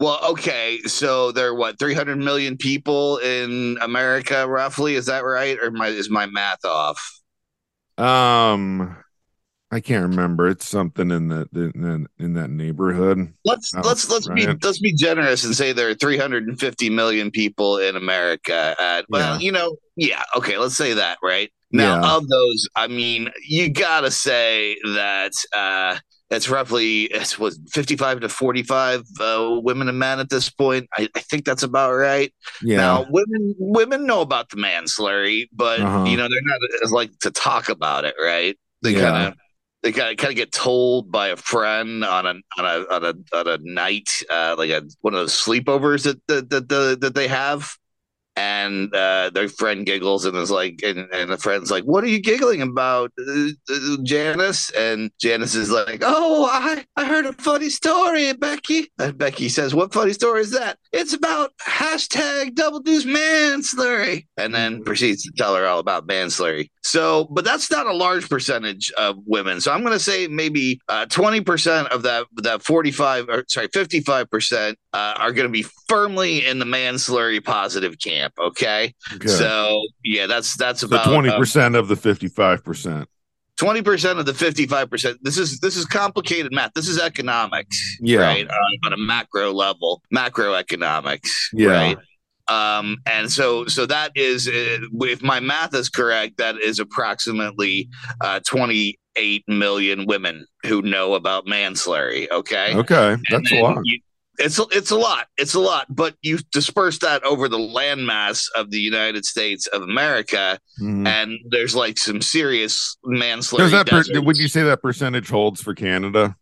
Well, 0.00 0.18
okay, 0.30 0.80
so 0.86 1.30
there 1.30 1.48
are 1.48 1.54
what 1.54 1.78
300 1.78 2.16
million 2.16 2.56
people 2.56 3.18
in 3.18 3.76
America, 3.82 4.48
roughly. 4.48 4.94
Is 4.94 5.06
that 5.06 5.24
right, 5.24 5.58
or 5.62 5.70
my 5.70 5.88
is 5.88 6.08
my 6.08 6.26
math 6.26 6.64
off? 6.64 6.98
Um 7.98 8.96
I 9.70 9.80
can't 9.80 10.08
remember. 10.08 10.48
It's 10.48 10.68
something 10.68 11.10
in 11.12 11.28
that 11.28 11.48
in, 11.52 12.08
in 12.18 12.34
that 12.34 12.50
neighborhood. 12.50 13.32
Let's 13.44 13.72
Oh, 13.74 13.82
let's 13.84 14.10
let's 14.10 14.28
be 14.28 14.46
let's 14.62 14.80
be 14.80 14.94
generous 14.94 15.44
and 15.44 15.54
say 15.54 15.72
there 15.72 15.90
are 15.90 15.94
350 15.94 16.90
million 16.90 17.30
people 17.30 17.78
in 17.78 17.94
America. 17.94 18.74
Uh, 18.78 19.02
well, 19.10 19.34
Yeah. 19.34 19.38
you 19.38 19.52
know, 19.52 19.76
yeah, 19.96 20.22
okay, 20.36 20.58
let's 20.58 20.76
say 20.76 20.94
that, 20.94 21.18
right? 21.22 21.52
Now, 21.72 22.00
Yeah. 22.02 22.16
of 22.16 22.28
those, 22.28 22.66
I 22.74 22.88
mean, 22.88 23.30
you 23.46 23.70
gotta 23.70 24.10
say 24.10 24.76
that 24.82 25.32
uh, 25.54 25.98
it's 26.30 26.48
roughly 26.48 27.02
it's 27.04 27.38
was 27.38 27.58
55 27.72 28.20
to 28.20 28.28
45 28.28 29.02
uh, 29.20 29.58
women 29.62 29.88
and 29.88 29.98
men 29.98 30.20
at 30.20 30.30
this 30.30 30.48
point. 30.50 30.88
I, 30.96 31.08
I 31.14 31.20
think 31.20 31.44
that's 31.44 31.62
about 31.62 31.92
right. 31.94 32.32
Yeah. 32.62 32.76
Now, 32.76 33.06
women 33.10 33.54
women 33.58 34.06
know 34.06 34.20
about 34.20 34.50
the 34.50 34.56
manslurry, 34.56 35.48
but 35.52 35.80
Uh-huh. 35.80 36.04
you 36.04 36.16
know 36.16 36.28
they're 36.28 36.42
not 36.42 36.60
as 36.82 36.92
like 36.92 37.10
to 37.20 37.30
talk 37.30 37.68
about 37.68 38.04
it, 38.04 38.14
right? 38.22 38.56
They 38.82 38.92
Yeah. 38.92 39.00
kind 39.10 39.28
of 39.28 39.34
they 39.82 39.92
kind 39.92 40.10
of 40.10 40.18
kind 40.18 40.30
of 40.30 40.36
get 40.36 40.52
told 40.52 41.10
by 41.10 41.28
a 41.28 41.36
friend 41.36 42.04
on 42.04 42.26
a 42.26 42.34
on 42.58 42.64
a 42.64 42.84
on 42.94 43.04
a 43.04 43.14
on 43.36 43.48
a 43.48 43.58
night, 43.62 44.08
uh, 44.30 44.54
like 44.58 44.70
a 44.70 44.82
one 45.00 45.14
of 45.14 45.20
those 45.20 45.32
sleepovers 45.32 46.04
that 46.04 46.20
that 46.28 46.50
that, 46.50 46.68
that, 46.68 46.98
that 47.00 47.14
they 47.14 47.28
have. 47.28 47.76
And 48.40 48.94
uh, 48.94 49.28
their 49.34 49.48
friend 49.48 49.84
giggles 49.84 50.24
and 50.24 50.34
is 50.38 50.50
like, 50.50 50.80
and, 50.82 51.00
and 51.12 51.30
the 51.30 51.36
friend's 51.36 51.70
like, 51.70 51.84
"What 51.84 52.02
are 52.04 52.08
you 52.08 52.22
giggling 52.22 52.62
about, 52.62 53.12
uh, 53.18 53.48
uh, 53.70 53.96
Janice?" 54.02 54.70
And 54.70 55.10
Janice 55.20 55.54
is 55.54 55.70
like, 55.70 56.02
"Oh, 56.02 56.48
I 56.50 56.86
I 56.96 57.04
heard 57.04 57.26
a 57.26 57.34
funny 57.34 57.68
story, 57.68 58.32
Becky." 58.32 58.90
And 58.98 59.18
Becky 59.18 59.50
says, 59.50 59.74
"What 59.74 59.92
funny 59.92 60.14
story 60.14 60.40
is 60.40 60.52
that?" 60.52 60.78
It's 60.90 61.12
about 61.12 61.52
hashtag 61.60 62.54
Double 62.54 62.80
Deuce 62.80 63.04
manslurry, 63.04 64.26
and 64.38 64.54
then 64.54 64.84
proceeds 64.84 65.22
to 65.24 65.32
tell 65.36 65.54
her 65.54 65.66
all 65.66 65.78
about 65.78 66.06
manslurry. 66.06 66.70
So, 66.82 67.26
but 67.30 67.44
that's 67.44 67.70
not 67.70 67.86
a 67.86 67.92
large 67.92 68.28
percentage 68.28 68.90
of 68.92 69.18
women. 69.26 69.60
So 69.60 69.70
I'm 69.70 69.82
going 69.82 69.92
to 69.92 69.98
say 69.98 70.28
maybe 70.28 70.80
uh, 70.88 71.06
20% 71.06 71.88
of 71.88 72.02
that 72.04 72.26
that 72.36 72.62
45 72.62 73.28
or 73.28 73.44
sorry 73.48 73.68
55% 73.68 74.74
uh, 74.92 75.14
are 75.16 75.32
going 75.32 75.46
to 75.46 75.52
be 75.52 75.66
firmly 75.88 76.46
in 76.46 76.58
the 76.58 76.64
manslurry 76.64 77.42
positive 77.44 77.98
camp. 77.98 78.29
Okay, 78.38 78.94
Okay. 79.14 79.28
so 79.28 79.80
yeah, 80.04 80.26
that's 80.26 80.56
that's 80.56 80.80
So 80.80 80.86
about 80.86 81.04
twenty 81.06 81.28
um, 81.30 81.38
percent 81.38 81.74
of 81.76 81.88
the 81.88 81.96
fifty-five 81.96 82.64
percent. 82.64 83.08
twenty 83.56 83.82
percent 83.82 84.18
of 84.18 84.26
the 84.26 84.34
fifty-five 84.34 84.90
percent. 84.90 85.18
This 85.22 85.38
is 85.38 85.60
this 85.60 85.76
is 85.76 85.84
complicated 85.84 86.52
math. 86.52 86.72
This 86.74 86.88
is 86.88 86.98
economics, 87.00 87.76
Yeah. 88.00 88.20
right? 88.20 88.48
On, 88.48 88.78
on 88.86 88.92
a 88.92 88.96
macro 88.98 89.52
level, 89.52 90.02
macroeconomics, 90.14 91.28
Yeah. 91.52 91.68
right? 91.68 91.98
Um, 92.48 92.96
and 93.06 93.30
so 93.30 93.66
so 93.66 93.86
that 93.86 94.10
is, 94.16 94.48
uh, 94.48 94.78
if 95.02 95.22
my 95.22 95.38
math 95.38 95.72
is 95.74 95.88
correct, 95.88 96.36
that 96.38 96.56
is 96.58 96.80
approximately 96.80 97.88
uh, 98.22 98.40
twenty-eight 98.44 99.44
million 99.46 100.04
women 100.06 100.46
who 100.64 100.82
know 100.82 101.14
about 101.14 101.46
manslurry. 101.46 102.28
Okay, 102.30 102.74
Okay, 102.74 103.12
And 103.12 103.24
that's 103.30 103.52
a 103.52 103.60
lot. 103.60 103.78
you- 103.84 104.00
it's 104.40 104.58
a- 104.58 104.66
it's 104.72 104.90
a 104.90 104.96
lot. 104.96 105.26
It's 105.36 105.54
a 105.54 105.60
lot, 105.60 105.86
but 105.88 106.16
you 106.22 106.38
disperse 106.52 106.98
that 107.00 107.22
over 107.24 107.48
the 107.48 107.58
landmass 107.58 108.46
of 108.56 108.70
the 108.70 108.78
United 108.78 109.24
States 109.24 109.66
of 109.68 109.82
America, 109.82 110.58
Mhm. 110.82 111.06
and 111.06 111.38
there's 111.50 111.74
like 111.74 111.98
some 111.98 112.20
serious 112.20 112.96
manslurry. 113.04 113.58
Does 113.58 113.72
that 113.72 113.86
per- 113.86 114.20
would 114.20 114.36
you 114.38 114.48
say 114.48 114.62
that 114.62 114.82
percentage 114.82 115.28
holds 115.28 115.60
for 115.62 115.74
Canada? 115.74 116.34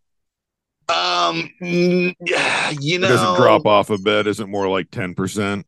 Um, 0.88 1.50
mm, 1.62 2.14
you 2.80 2.98
know, 2.98 3.08
does 3.08 3.20
it 3.20 3.36
drop 3.42 3.66
off 3.66 3.90
a 3.90 3.98
bit? 3.98 4.26
Is 4.26 4.40
it 4.40 4.48
more 4.48 4.68
like 4.68 4.90
ten 4.90 5.14
percent 5.14 5.66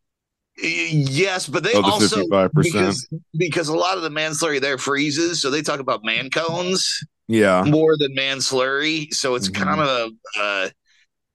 Yes, 0.62 1.46
but 1.46 1.62
they 1.62 1.72
of 1.72 1.84
the 1.84 1.90
also 1.90 2.16
fifty-five 2.16 2.52
percent? 2.52 2.74
because 2.74 3.08
because 3.36 3.68
a 3.68 3.76
lot 3.76 3.96
of 3.96 4.02
the 4.02 4.10
manslurry 4.10 4.60
there 4.60 4.78
freezes, 4.78 5.40
so 5.40 5.50
they 5.50 5.62
talk 5.62 5.80
about 5.80 6.04
man 6.04 6.28
cones 6.30 7.00
Yeah. 7.28 7.62
more 7.66 7.96
than 7.96 8.14
manslurry. 8.14 9.12
So 9.14 9.34
it's 9.36 9.48
Mhm. 9.48 9.54
kind 9.54 9.80
of 9.80 10.10
uh, 10.38 10.68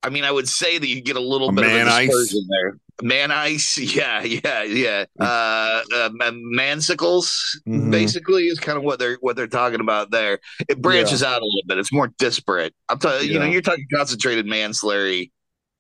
I 0.06 0.10
mean, 0.10 0.24
I 0.24 0.32
would 0.32 0.48
say 0.48 0.78
that 0.78 0.88
you 0.88 1.02
get 1.02 1.16
a 1.16 1.20
little 1.20 1.50
A 1.50 1.54
bit 1.54 1.62
man 1.62 1.88
of 1.88 1.94
a 1.94 1.96
ice? 1.96 2.36
there. 2.50 2.78
Man 3.02 3.32
ice, 3.32 3.78
yeah, 3.96 4.22
yeah, 4.24 4.64
yeah. 4.64 5.06
Uh, 5.20 5.82
uh 5.94 6.10
mansicles, 6.34 7.60
Mhm. 7.68 7.92
basically, 7.92 8.44
is 8.46 8.60
kind 8.60 8.78
of 8.78 8.84
what 8.84 9.00
they're 9.00 9.18
what 9.22 9.36
they're 9.36 9.48
talking 9.48 9.80
about 9.80 10.12
there. 10.12 10.40
It 10.70 10.82
branches 10.82 11.24
out 11.24 11.42
a 11.42 11.46
little 11.46 11.64
bit. 11.68 11.78
It's 11.80 11.92
more 11.92 12.10
disparate. 12.20 12.74
I'm 12.90 13.00
talking, 13.00 13.30
you 13.30 13.40
know, 13.40 13.46
you're 13.46 13.62
talking 13.62 13.86
concentrated 13.94 14.46
manslurry 14.46 15.32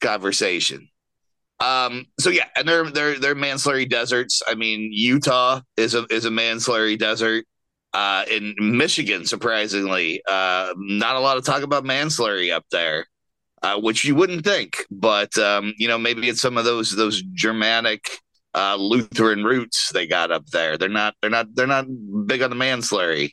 conversation. 0.01 0.89
Um, 1.59 2.05
so 2.19 2.29
yeah, 2.29 2.47
and 2.55 2.67
they're 2.67 2.89
they're 2.89 3.19
they're 3.19 3.35
manslurry 3.35 3.87
deserts. 3.89 4.41
I 4.47 4.55
mean, 4.55 4.89
Utah 4.91 5.61
is 5.77 5.93
a 5.95 6.05
is 6.09 6.25
a 6.25 6.29
manslurry 6.31 6.97
desert. 6.97 7.45
Uh, 7.93 8.25
in 8.29 8.53
Michigan, 8.59 9.25
surprisingly, 9.25 10.21
uh, 10.27 10.73
not 10.77 11.15
a 11.15 11.19
lot 11.19 11.37
of 11.37 11.45
talk 11.45 11.63
about 11.63 11.85
manslurry 11.85 12.51
up 12.51 12.65
there, 12.69 13.05
uh, 13.65 13.79
which 13.79 14.03
you 14.05 14.15
wouldn't 14.15 14.43
think. 14.45 14.85
But 14.91 15.37
um, 15.37 15.73
you 15.77 15.87
know, 15.87 15.97
maybe 15.97 16.29
it's 16.29 16.41
some 16.41 16.57
of 16.57 16.65
those 16.65 16.91
those 16.95 17.21
Germanic 17.33 18.03
uh, 18.53 18.75
Lutheran 18.77 19.43
roots 19.43 19.91
they 19.93 20.07
got 20.07 20.31
up 20.31 20.45
there. 20.47 20.77
They're 20.77 20.89
not 20.89 21.15
they're 21.21 21.29
not 21.31 21.47
they're 21.55 21.67
not 21.67 21.85
big 22.25 22.41
on 22.41 22.49
the 22.49 22.55
manslurry. 22.55 23.31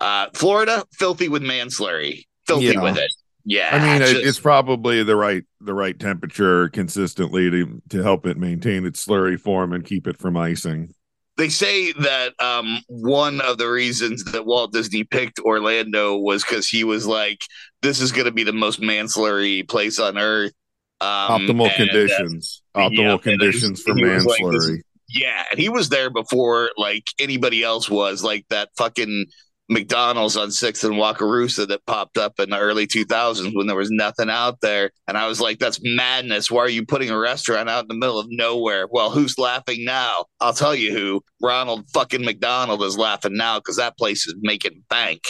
Uh, 0.00 0.26
Florida, 0.34 0.84
filthy 0.92 1.28
with 1.28 1.42
manslurry, 1.42 2.24
filthy 2.46 2.66
Yeah. 2.66 2.82
with 2.82 2.96
it. 2.96 3.10
Yeah, 3.44 3.70
I 3.72 3.78
mean, 3.98 4.00
just- 4.00 4.24
it's 4.24 4.38
probably 4.40 5.02
the 5.02 5.16
right 5.16 5.44
the 5.60 5.74
right 5.74 5.98
temperature 5.98 6.68
consistently 6.68 7.50
to 7.50 7.82
to 7.88 8.02
help 8.02 8.26
it 8.26 8.36
maintain 8.36 8.84
its 8.86 9.04
slurry 9.04 9.38
form 9.40 9.72
and 9.72 9.84
keep 9.84 10.06
it 10.06 10.18
from 10.18 10.36
icing. 10.36 10.94
they 11.38 11.48
say 11.48 11.92
that 11.92 12.34
um, 12.38 12.80
one 12.88 13.40
of 13.40 13.56
the 13.56 13.66
reasons 13.66 14.24
that 14.24 14.44
Walt 14.44 14.72
Disney 14.74 15.04
picked 15.04 15.38
Orlando 15.38 16.16
was 16.18 16.44
because 16.44 16.68
he 16.68 16.84
was 16.84 17.06
like, 17.06 17.40
"This 17.82 18.00
is 18.00 18.12
going 18.12 18.26
to 18.26 18.32
be 18.32 18.44
the 18.44 18.52
most 18.52 18.80
manslurry 18.80 19.66
place 19.68 19.98
on 19.98 20.18
earth." 20.18 20.52
Um, 21.00 21.08
Optimal 21.46 21.50
and, 21.50 21.72
uh, 21.72 21.76
conditions. 21.76 22.62
yeah, 22.74 22.88
Optimal 22.88 23.12
and 23.12 23.22
conditions 23.22 23.82
for 23.82 23.94
he 23.96 24.04
like, 24.04 24.82
yeah, 25.08 25.44
and 25.50 25.58
he 25.58 25.68
was 25.68 25.88
there 25.88 26.10
before 26.10 26.70
like 26.76 27.04
anybody 27.18 27.62
else 27.62 27.90
was. 27.90 28.22
Like 28.22 28.46
that 28.50 28.68
fucking 28.76 29.26
McDonald's 29.68 30.36
on 30.36 30.50
Sixth 30.50 30.84
and 30.84 30.94
Wakarusa 30.94 31.68
that 31.68 31.86
popped 31.86 32.18
up 32.18 32.38
in 32.38 32.50
the 32.50 32.58
early 32.58 32.86
2000s 32.86 33.54
when 33.54 33.66
there 33.66 33.76
was 33.76 33.90
nothing 33.90 34.28
out 34.28 34.60
there, 34.60 34.90
and 35.08 35.16
I 35.16 35.26
was 35.26 35.40
like, 35.40 35.58
"That's 35.58 35.80
madness! 35.82 36.50
Why 36.50 36.62
are 36.62 36.68
you 36.68 36.84
putting 36.84 37.10
a 37.10 37.18
restaurant 37.18 37.68
out 37.68 37.84
in 37.84 37.88
the 37.88 37.94
middle 37.94 38.18
of 38.18 38.26
nowhere?" 38.28 38.86
Well, 38.90 39.10
who's 39.10 39.38
laughing 39.38 39.84
now? 39.84 40.26
I'll 40.40 40.52
tell 40.52 40.74
you 40.74 40.92
who. 40.92 41.22
Ronald 41.42 41.88
fucking 41.94 42.24
McDonald 42.24 42.82
is 42.82 42.98
laughing 42.98 43.36
now 43.36 43.58
because 43.58 43.76
that 43.76 43.96
place 43.96 44.26
is 44.26 44.34
making 44.40 44.84
bank. 44.90 45.22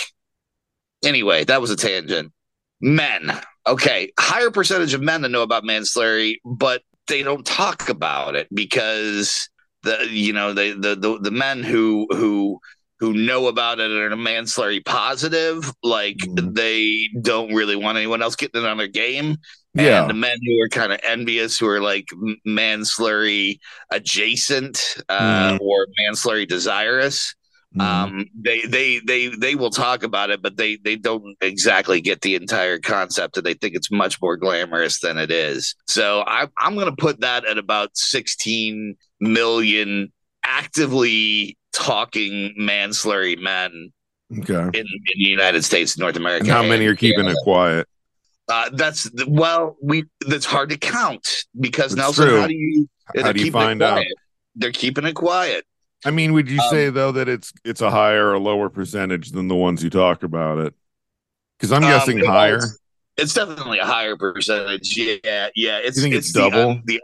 Anyway, 1.05 1.45
that 1.45 1.61
was 1.61 1.71
a 1.71 1.77
tangent. 1.77 2.33
Men, 2.81 3.33
okay, 3.67 4.11
higher 4.19 4.51
percentage 4.51 4.95
of 4.95 5.03
men 5.03 5.23
that 5.23 5.29
know 5.29 5.43
about 5.43 5.65
manslurry, 5.65 6.37
but 6.45 6.83
they 7.09 7.23
don't 7.23 7.45
talk 7.45 7.89
about 7.89 8.37
it 8.37 8.49
because 8.55 9.49
the 9.83 10.07
you 10.11 10.33
know 10.33 10.53
the 10.53 10.73
the 10.73 10.95
the, 10.97 11.19
the 11.21 11.31
men 11.31 11.63
who 11.63 12.07
who 12.11 12.59
who 13.01 13.13
know 13.15 13.47
about 13.49 13.81
it 13.81 13.91
and 13.91 14.13
are 14.13 14.17
manslurry 14.17 14.85
positive, 14.85 15.73
like 15.83 16.17
Mhm. 16.19 16.55
they 16.55 17.09
don't 17.23 17.55
really 17.55 17.77
want 17.77 17.97
anyone 17.99 18.23
else 18.23 18.37
getting 18.37 18.61
in 18.63 18.67
on 18.67 18.77
their 18.79 18.87
game. 18.89 19.37
Yeah. 19.75 20.03
And 20.03 20.11
the 20.11 20.15
men 20.15 20.37
who 20.45 20.61
are 20.63 20.69
kind 20.69 20.93
of 20.93 21.01
envious, 21.03 21.57
who 21.57 21.67
are 21.69 21.81
like 21.81 22.07
manslurry 22.47 23.59
adjacent 23.91 24.97
uh, 25.09 25.53
Mhm. 25.53 25.61
or 25.61 25.87
manslurry 26.05 26.47
desirous, 26.47 27.35
Mhm. 27.77 27.81
um, 27.83 28.27
they 28.35 28.63
they 28.63 28.99
they 28.99 29.29
they 29.29 29.55
will 29.55 29.71
talk 29.71 30.03
about 30.03 30.31
it, 30.31 30.43
but 30.43 30.57
they 30.57 30.77
they 30.77 30.97
don't 30.97 31.37
exactly 31.41 32.01
get 32.01 32.21
the 32.23 32.35
entire 32.35 32.79
concept, 32.79 33.37
and 33.37 33.47
they 33.47 33.55
think 33.55 33.77
it's 33.77 33.93
much 33.93 34.21
more 34.21 34.37
glamorous 34.37 34.99
than 35.01 35.19
it 35.19 35.31
is. 35.31 35.77
So 35.87 36.25
I, 36.27 36.49
I'm 36.59 36.75
going 36.75 36.87
to 36.87 36.97
put 36.97 37.21
that 37.21 37.45
at 37.45 37.59
about 37.59 37.97
16 37.97 38.97
million 39.21 40.13
actively 40.45 41.57
talking 41.73 42.55
manslurry 42.59 43.37
men 43.41 43.93
okay. 44.41 44.55
in, 44.55 44.75
in 44.75 45.17
the 45.17 45.29
United 45.29 45.65
States, 45.65 45.97
North 45.97 46.17
America. 46.17 46.45
And 46.45 46.53
how 46.53 46.63
many 46.63 46.87
are 46.87 46.97
keeping 46.97 47.27
it 47.27 47.37
quiet? 47.45 47.87
Uh, 48.49 48.69
that's 48.73 49.09
well, 49.29 49.77
we 49.81 50.05
that's 50.27 50.45
hard 50.45 50.71
to 50.71 50.77
count 50.77 51.25
because 51.61 51.93
It's 51.93 52.01
Nelson, 52.01 52.27
true. 52.29 52.41
how 52.41 52.49
do 52.49 52.55
you 52.55 52.89
How 53.15 53.31
do 53.31 53.45
you 53.45 53.53
find 53.53 53.81
out? 53.81 54.05
They're 54.57 54.73
keeping 54.73 55.05
it 55.05 55.15
quiet. 55.15 55.65
I 56.05 56.11
mean, 56.11 56.33
would 56.33 56.51
you 56.51 56.61
Um, 56.61 56.71
say 56.71 56.91
though 56.91 57.13
that 57.13 57.29
it's 57.29 57.53
it's 57.65 57.81
a 57.81 57.91
higher 57.91 58.31
or 58.31 58.39
lower 58.39 58.69
percentage 58.71 59.31
than 59.31 59.49
the 59.49 59.55
ones 59.55 59.83
you 59.85 59.91
talk 59.91 60.23
about 60.23 60.59
it? 60.59 60.75
Because 61.59 61.73
I'm 61.73 61.85
Um, 61.85 61.91
guessing 61.91 62.19
it 62.19 62.27
higher. 62.27 62.57
was- 62.57 62.79
It's 63.17 63.35
definitely 63.35 63.79
a 63.81 63.85
higher 63.85 64.17
percentage. 64.17 64.97
Yeah, 64.97 65.49
yeah. 65.55 65.77
It's 65.79 65.99
You 65.99 66.03
think 66.05 66.15
it's 66.15 66.33
the, 66.33 66.41
double? 66.49 66.71
un- 66.71 66.83
the 66.87 67.03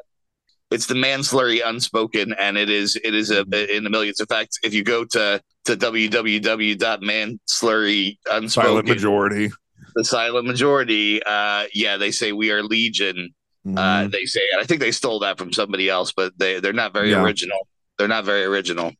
it's 0.70 0.86
the 0.86 0.94
manslurry 0.94 1.60
unspoken, 1.64 2.32
and 2.38 2.56
it 2.56 2.70
is 2.70 2.96
it 3.04 3.14
is 3.14 3.30
a 3.30 3.44
Mm-hmm. 3.44 3.76
in 3.76 3.84
the 3.84 3.90
millions. 3.90 4.18
In 4.18 4.26
fact, 4.26 4.58
if 4.62 4.72
you 4.72 4.82
go 4.82 5.04
to 5.04 5.42
to 5.66 5.76
www.manslurry 5.76 8.18
Silent 8.48 8.88
majority. 8.88 9.50
the 9.94 10.04
silent 10.04 10.46
majority, 10.46 11.22
uh, 11.24 11.64
yeah, 11.74 11.96
they 11.96 12.10
say 12.10 12.32
we 12.32 12.50
are 12.50 12.62
legion. 12.62 13.30
Uh, 13.66 14.04
Mhm. 14.04 14.10
they 14.12 14.24
say, 14.26 14.40
and 14.52 14.60
I 14.60 14.64
think 14.64 14.80
they 14.80 14.92
stole 14.92 15.18
that 15.20 15.38
from 15.38 15.52
somebody 15.52 15.90
else, 15.90 16.12
but 16.12 16.32
they 16.38 16.60
they're 16.60 16.72
not 16.72 16.92
very 16.94 17.10
Yeah. 17.10 17.22
original. 17.22 17.66
They're 17.98 18.08
not 18.08 18.24
very 18.24 18.44
original. 18.44 18.92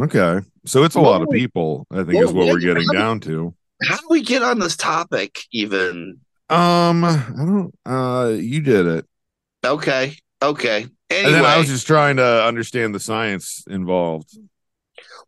okay, 0.00 0.40
so 0.64 0.84
it's 0.84 0.94
a 0.94 1.00
lot 1.00 1.22
of 1.22 1.28
people. 1.30 1.86
I 1.90 2.02
think 2.04 2.14
is 2.22 2.26
what 2.32 2.46
what- 2.46 2.52
we're 2.54 2.60
getting 2.60 2.86
how- 2.88 2.92
down 2.92 3.20
to. 3.20 3.54
How 3.84 3.96
do 3.96 4.06
we 4.10 4.22
get 4.22 4.42
on 4.44 4.60
this 4.60 4.76
topic 4.76 5.40
even? 5.52 6.20
Um, 6.48 7.04
I 7.04 7.24
don't. 7.36 7.74
Uh, 7.84 8.28
you 8.34 8.60
did 8.60 8.86
it, 8.86 9.06
Okay. 9.64 10.16
Okay. 10.42 10.82
and 11.10 11.34
then 11.34 11.44
I 11.44 11.56
was 11.58 11.66
just 11.68 11.86
trying 11.86 12.16
to 12.16 12.44
understand 12.44 12.94
the 12.94 13.00
science 13.00 13.64
involved. 13.68 14.36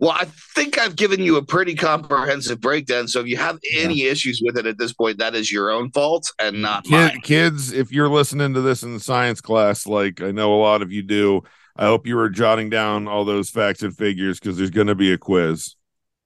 well, 0.01 0.11
I 0.13 0.27
think 0.55 0.79
I've 0.79 0.97
given 0.97 1.21
you 1.21 1.37
a 1.37 1.43
pretty 1.45 1.75
comprehensive 1.75 2.61
breakdown. 2.61 3.07
So 3.09 3.21
if 3.21 3.27
you 3.27 3.37
have 3.37 3.59
any 3.77 4.03
issues 4.05 4.41
with 4.45 4.57
it 4.59 4.67
at 4.67 4.77
this 4.79 4.93
point, 4.93 5.19
that 5.19 5.35
is 5.35 5.51
your 5.53 5.71
own 5.71 5.91
fault 5.93 6.31
and 6.41 6.63
not 6.63 6.85
Kid, 6.85 6.91
mine. 6.91 7.21
kids, 7.23 7.73
if 7.73 7.91
you're 7.93 8.09
listening 8.09 8.55
to 8.55 8.61
this 8.61 8.83
in 8.83 8.95
the 8.95 9.01
science 9.01 9.41
class, 9.41 9.87
like 9.87 10.21
I 10.21 10.31
know 10.33 10.55
a 10.55 10.61
lot 10.61 10.83
of 10.83 10.91
you 10.93 11.03
do, 11.03 11.43
I 11.77 11.87
hope 11.87 12.07
you 12.07 12.17
were 12.17 12.29
jotting 12.31 12.71
down 12.71 13.09
all 13.09 13.25
those 13.25 13.51
facts 13.51 13.83
and 13.83 13.97
figures 13.97 14.39
because 14.39 14.57
there's 14.57 14.71
going 14.71 14.87
to 14.87 14.95
be 14.95 15.13
a 15.13 15.19
quiz. 15.19 15.75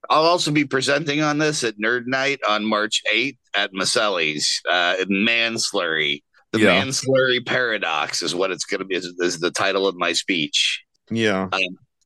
I'll 0.09 0.23
also 0.25 0.51
be 0.51 0.65
presenting 0.65 1.21
on 1.21 1.37
this 1.39 1.63
at 1.63 1.77
Nerd 1.77 2.05
Night 2.07 2.39
on 2.47 2.65
March 2.65 3.01
8th 3.11 3.37
at 3.55 3.71
Maceli's 3.73 4.61
uh, 4.69 4.95
Manslurry. 5.09 6.23
The 6.51 6.59
Yeah. 6.59 6.81
Manslurry 6.83 7.45
Paradox 7.45 8.21
is 8.21 8.33
what 8.33 8.51
it's 8.51 8.65
going 8.65 8.79
to 8.79 8.85
be, 8.85 8.95
is, 8.95 9.05
is 9.19 9.39
the 9.39 9.51
title 9.51 9.87
of 9.87 9.95
my 9.95 10.13
speech. 10.13 10.83
Yeah, 11.11 11.49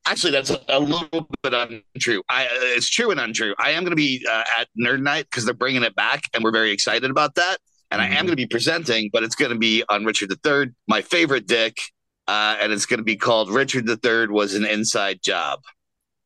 Actually, 0.06 0.32
that's 0.32 0.50
a, 0.50 0.60
a 0.68 0.78
little 0.78 1.26
bit 1.42 1.54
untrue. 1.54 2.22
I, 2.28 2.46
it's 2.76 2.90
true 2.90 3.10
and 3.10 3.18
untrue. 3.18 3.54
I 3.58 3.70
am 3.70 3.84
going 3.84 3.90
to 3.92 3.96
be 3.96 4.22
uh, 4.30 4.44
at 4.58 4.68
Nerd 4.78 5.00
Night 5.00 5.24
because 5.30 5.46
they're 5.46 5.54
bringing 5.54 5.82
it 5.82 5.94
back, 5.94 6.24
and 6.34 6.44
we're 6.44 6.50
very 6.52 6.72
excited 6.72 7.10
about 7.10 7.36
that. 7.36 7.56
And 7.90 8.02
I 8.02 8.06
am 8.08 8.12
Mhm. 8.12 8.16
going 8.18 8.28
to 8.28 8.36
be 8.36 8.46
presenting, 8.46 9.08
but 9.14 9.22
it's 9.22 9.34
going 9.34 9.52
to 9.52 9.58
be 9.58 9.82
on 9.88 10.04
Richard 10.04 10.30
III, 10.46 10.72
my 10.88 11.00
favorite 11.00 11.46
dick, 11.46 11.78
uh, 12.26 12.56
and 12.60 12.72
it's 12.72 12.86
going 12.86 12.98
to 12.98 13.04
be 13.04 13.16
called 13.16 13.50
Richard 13.50 13.88
III 13.88 14.28
was 14.28 14.54
an 14.54 14.64
inside 14.64 15.20
job 15.22 15.60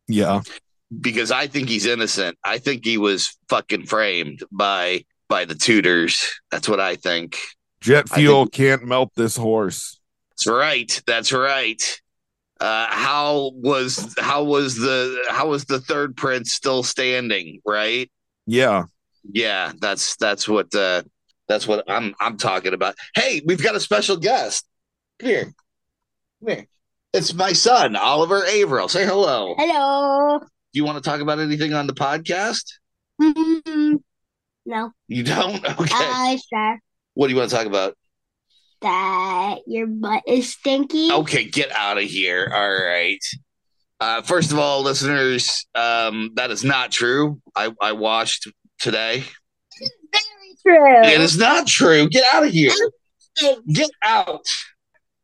yeah, 0.08 0.42
because 1.00 1.30
I 1.30 1.46
think 1.46 1.68
he's 1.68 1.86
innocent. 1.86 2.38
I 2.44 2.58
think 2.58 2.84
he 2.84 2.98
was 2.98 3.36
fucking 3.48 3.86
framed 3.86 4.42
by 4.50 5.04
by 5.28 5.44
the 5.44 5.54
Tudors. 5.54 6.40
That's 6.50 6.68
what 6.68 6.80
I 6.80 6.96
think. 6.96 7.36
jet 7.80 8.08
fuel 8.08 8.44
think- 8.44 8.52
can't 8.52 8.84
melt 8.84 9.12
this 9.14 9.36
horse. 9.36 10.00
That's 10.30 10.46
right. 10.46 11.02
That's 11.06 11.32
right. 11.32 12.00
Uh, 12.60 12.86
how 12.88 13.52
was 13.54 14.14
how 14.18 14.44
was 14.44 14.76
the 14.76 15.26
how 15.28 15.48
was 15.48 15.64
the 15.66 15.80
third 15.80 16.16
prince 16.16 16.52
still 16.52 16.82
standing? 16.82 17.60
Right? 17.66 18.10
Yeah, 18.46 18.84
Yeah, 19.30 19.72
that's 19.80 20.16
that's 20.16 20.48
what 20.48 20.74
uh, 20.74 21.02
that's 21.48 21.68
what 21.68 21.84
I'm 21.88 22.14
I'm 22.20 22.36
talking 22.36 22.72
about. 22.72 22.94
Hey, 23.14 23.42
we've 23.44 23.62
got 23.62 23.76
a 23.76 23.80
special 23.80 24.16
guest. 24.16 24.64
Come 25.18 25.28
here. 25.28 25.52
It's 27.12 27.34
my 27.34 27.52
son, 27.52 27.96
Oliver 27.96 28.44
Averill. 28.44 28.88
Say 28.88 29.04
hello. 29.06 29.54
Hello. 29.56 30.38
Do 30.40 30.46
you 30.72 30.84
want 30.84 31.02
to 31.02 31.08
talk 31.08 31.20
about 31.20 31.38
anything 31.38 31.72
on 31.72 31.86
the 31.86 31.94
podcast? 31.94 32.64
Mm, 33.20 34.00
no, 34.66 34.92
You 35.08 35.22
don't? 35.24 35.64
Okay. 35.80 35.94
I 35.94 36.38
sure 36.52 36.78
what 37.14 37.26
do 37.28 37.32
you 37.34 37.38
want 37.38 37.50
to 37.50 37.56
talk 37.56 37.66
about? 37.66 37.96
that 38.80 39.56
your 39.66 39.88
butt 39.88 40.22
is 40.28 40.52
stinky. 40.52 41.10
Okay, 41.10 41.44
get 41.44 41.72
out 41.72 41.98
of 41.98 42.04
here. 42.04 42.48
All 42.54 42.70
right. 42.86 43.18
Uh, 43.98 44.22
first 44.22 44.52
of 44.52 44.58
all, 44.60 44.82
listeners, 44.82 45.66
um, 45.74 46.30
that 46.36 46.52
is 46.52 46.62
not 46.62 46.92
true. 46.92 47.40
I, 47.56 47.72
I 47.82 47.90
watched 47.92 48.46
today. 48.78 49.24
Very 50.12 50.54
true. 50.62 51.02
It 51.12 51.20
is 51.20 51.36
not 51.36 51.66
true. 51.66 52.08
Get 52.08 52.24
out 52.32 52.44
of 52.46 52.52
here. 52.52 52.70
Get 53.72 53.90
out. 54.04 54.44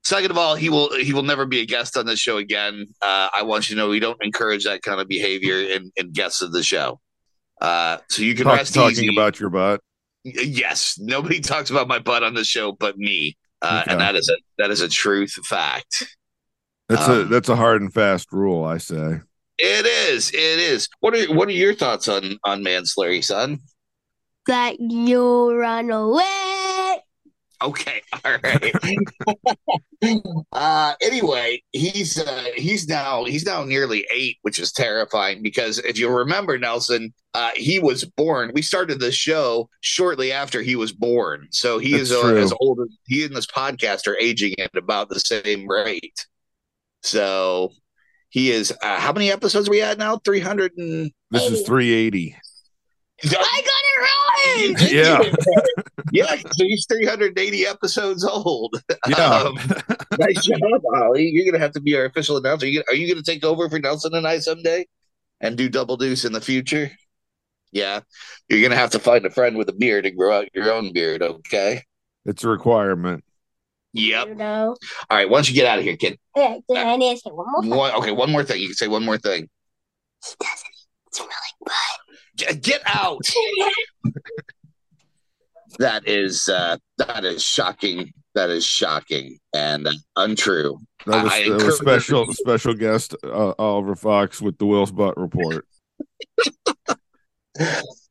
Second 0.05 0.31
of 0.31 0.39
all, 0.39 0.55
he 0.55 0.69
will 0.69 0.95
he 0.97 1.13
will 1.15 1.23
never 1.23 1.47
be 1.47 1.61
a 1.61 1.67
guest 1.67 1.97
on 1.97 2.05
this 2.07 2.19
show 2.19 2.37
again. 2.37 2.87
Uh, 3.01 3.29
I 3.35 3.43
want 3.43 3.69
you 3.69 3.75
to 3.75 3.81
know 3.81 3.89
we 3.89 4.01
don't 4.01 4.23
encourage 4.23 4.65
that 4.65 4.83
kind 4.83 5.01
of 5.01 5.09
behavior 5.09 5.59
in, 5.61 5.91
in 5.97 6.13
guests 6.13 6.43
of 6.43 6.53
the 6.53 6.63
show. 6.63 7.01
Uh, 7.61 7.99
so 8.11 8.23
you 8.23 8.35
can 8.35 8.45
Talk- 8.45 8.57
rest 8.57 8.75
talking 8.75 8.91
easy. 9.05 9.15
about 9.17 9.41
your 9.41 9.49
butt. 9.49 9.81
yes, 10.25 10.99
nobody 11.01 11.41
talks 11.53 11.71
about 11.71 11.89
my 11.89 11.99
butt 11.99 12.23
on 12.23 12.35
the 12.35 12.45
show 12.45 12.73
but 12.73 12.99
me, 12.99 13.37
uh, 13.63 13.81
Okay. 13.83 13.93
and 13.93 14.01
that 14.01 14.15
is 14.15 14.29
a 14.29 14.37
that 14.59 14.71
is 14.71 14.81
a 14.83 14.89
truth 14.89 15.33
fact. 15.47 16.07
That's 16.91 17.09
a 17.09 17.23
Um, 17.23 17.31
that's 17.31 17.49
a 17.49 17.57
hard 17.57 17.81
and 17.81 17.93
fast 17.93 18.31
rule, 18.31 18.63
I 18.65 18.77
say. 18.79 19.21
It 19.57 19.87
is. 19.87 20.31
It 20.35 20.59
is. 20.59 20.89
What 21.01 21.15
are 21.15 21.33
what 21.33 21.49
are 21.49 21.53
your 21.53 21.75
thoughts 21.75 22.09
on 22.09 22.39
on 22.45 22.63
manslurry, 22.63 23.23
son? 23.25 23.61
That 24.49 24.77
you 24.81 25.55
run 25.57 25.91
away. 25.91 26.44
Okay, 27.63 28.03
all 28.25 28.37
right. 28.43 28.75
uh 30.53 30.95
anyway, 31.03 31.63
he's 31.73 32.19
uh 32.19 32.47
he's 32.57 32.89
now 32.89 33.25
he's 33.25 33.45
now 33.45 33.65
nearly 33.65 34.07
eight, 34.13 34.39
which 34.43 34.59
is 34.59 34.73
terrifying 34.73 35.43
because 35.43 35.79
if 35.79 35.99
you 35.99 36.09
remember 36.09 36.59
Nelson, 36.59 37.15
uh 37.35 37.51
he 37.57 37.79
was 37.79 38.05
born. 38.05 38.51
We 38.55 38.63
started 38.63 39.01
the 39.01 39.13
show 39.13 39.69
shortly 39.81 40.33
after 40.33 40.63
he 40.63 40.77
was 40.77 40.93
born. 40.93 41.49
So 41.51 41.79
he 41.79 41.93
That's 41.93 42.11
is 42.11 42.13
uh, 42.13 42.35
as 42.35 42.53
old 42.61 42.81
as 42.81 42.89
he 43.07 43.25
and 43.25 43.35
this 43.35 43.47
podcast 43.47 44.07
are 44.07 44.19
aging 44.19 44.55
at 44.59 44.77
about 44.77 45.09
the 45.09 45.21
same 45.21 45.69
rate. 45.69 46.27
So 47.03 47.73
he 48.31 48.51
is 48.51 48.73
uh, 48.83 48.99
how 48.99 49.13
many 49.13 49.31
episodes 49.31 49.69
are 49.69 49.71
we 49.71 49.81
at 49.81 49.97
now? 49.97 50.19
300 50.19 50.73
and 50.77 51.13
This 51.31 51.45
is 51.45 51.67
380. 51.67 52.37
I 53.25 53.29
got 53.29 53.45
it 53.45 54.81
right. 54.81 54.93
Yeah. 54.93 55.84
Yeah, 56.13 56.37
so 56.37 56.65
he's 56.65 56.87
380 56.87 57.67
episodes 57.67 58.25
old. 58.25 58.81
Yeah. 59.09 59.17
Um, 59.17 59.55
nice 60.19 60.45
job, 60.45 60.83
Ollie. 60.95 61.29
You're 61.29 61.51
gonna 61.51 61.63
have 61.63 61.73
to 61.73 61.81
be 61.81 61.97
our 61.97 62.05
official 62.05 62.37
announcer. 62.37 62.67
Are 62.67 62.69
you, 62.69 62.83
you 62.93 63.09
gonna 63.09 63.23
take 63.23 63.45
over 63.45 63.69
for 63.69 63.79
Nelson 63.79 64.15
and 64.15 64.27
I 64.27 64.39
someday 64.39 64.87
and 65.41 65.57
do 65.57 65.69
double 65.69 65.97
deuce 65.97 66.25
in 66.25 66.33
the 66.33 66.41
future? 66.41 66.91
Yeah, 67.73 68.01
you're 68.49 68.63
gonna 68.63 68.81
have 68.81 68.91
to 68.91 68.99
find 68.99 69.25
a 69.27 69.31
friend 69.31 69.57
with 69.57 69.69
a 69.69 69.73
beard 69.73 70.07
and 70.07 70.17
grow 70.17 70.39
out 70.39 70.49
your 70.55 70.73
own 70.73 70.93
beard. 70.93 71.23
Okay. 71.23 71.83
it's 72.25 72.45
a 72.45 72.49
requirement. 72.49 73.25
Yep. 73.95 74.37
No. 74.37 74.77
All 75.09 75.17
right. 75.17 75.29
Why 75.29 75.37
don't 75.37 75.49
you 75.49 75.55
get 75.55 75.67
out 75.67 75.79
of 75.79 75.85
here, 75.85 75.97
kid? 75.97 76.19
Okay, 76.37 76.61
then 76.69 76.87
I 76.87 76.97
need 76.97 77.15
to 77.15 77.21
say 77.21 77.31
one 77.31 77.47
more 77.51 77.63
thing. 77.63 77.71
One, 77.71 77.93
okay. 77.95 78.11
One 78.11 78.33
more 78.33 78.43
thing. 78.43 78.61
You 78.61 78.69
can 78.69 78.77
say 78.77 78.89
one 78.89 79.05
more 79.05 79.19
thing. 79.19 79.49
He 80.25 80.35
doesn't 80.41 80.75
smell 81.13 81.29
like 81.61 81.73
Get, 82.37 82.63
get 82.63 82.83
out. 82.87 83.21
that 85.79 86.07
is 86.07 86.49
uh, 86.49 86.77
that 86.99 87.25
is 87.25 87.43
shocking. 87.43 88.13
That 88.35 88.51
is 88.51 88.67
shocking 88.67 89.39
and 89.55 89.89
untrue. 90.17 90.79
That 91.07 91.25
was, 91.25 91.33
I 91.33 91.49
that 91.49 91.65
was 91.65 91.79
special 91.79 92.33
special 92.33 92.75
guest 92.75 93.15
uh, 93.23 93.55
Oliver 93.59 93.95
Fox 93.95 94.41
with 94.41 94.59
the 94.59 94.67
Will's 94.67 94.93
butt 94.93 95.17
report. 95.17 95.67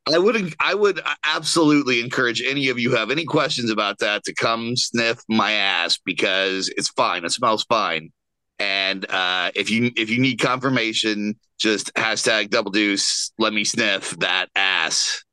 I 0.06 0.18
would 0.18 0.54
I 0.60 0.74
would 0.74 1.00
absolutely 1.24 2.00
encourage 2.00 2.42
any 2.42 2.68
of 2.68 2.78
you 2.78 2.90
who 2.90 2.96
have 2.96 3.10
any 3.10 3.24
questions 3.24 3.70
about 3.70 3.98
that 4.00 4.24
to 4.24 4.34
come 4.34 4.76
sniff 4.76 5.18
my 5.28 5.52
ass 5.52 5.98
because 6.04 6.68
it's 6.76 6.88
fine. 6.88 7.24
It 7.24 7.32
smells 7.32 7.64
fine. 7.64 8.12
And 8.58 9.10
uh, 9.10 9.50
if 9.54 9.70
you 9.70 9.90
if 9.96 10.10
you 10.10 10.20
need 10.20 10.38
confirmation, 10.40 11.34
just 11.58 11.92
hashtag 11.94 12.50
double 12.50 12.70
deuce. 12.70 13.32
Let 13.38 13.52
me 13.52 13.64
sniff 13.64 14.10
that 14.20 14.48
ass. 14.54 15.23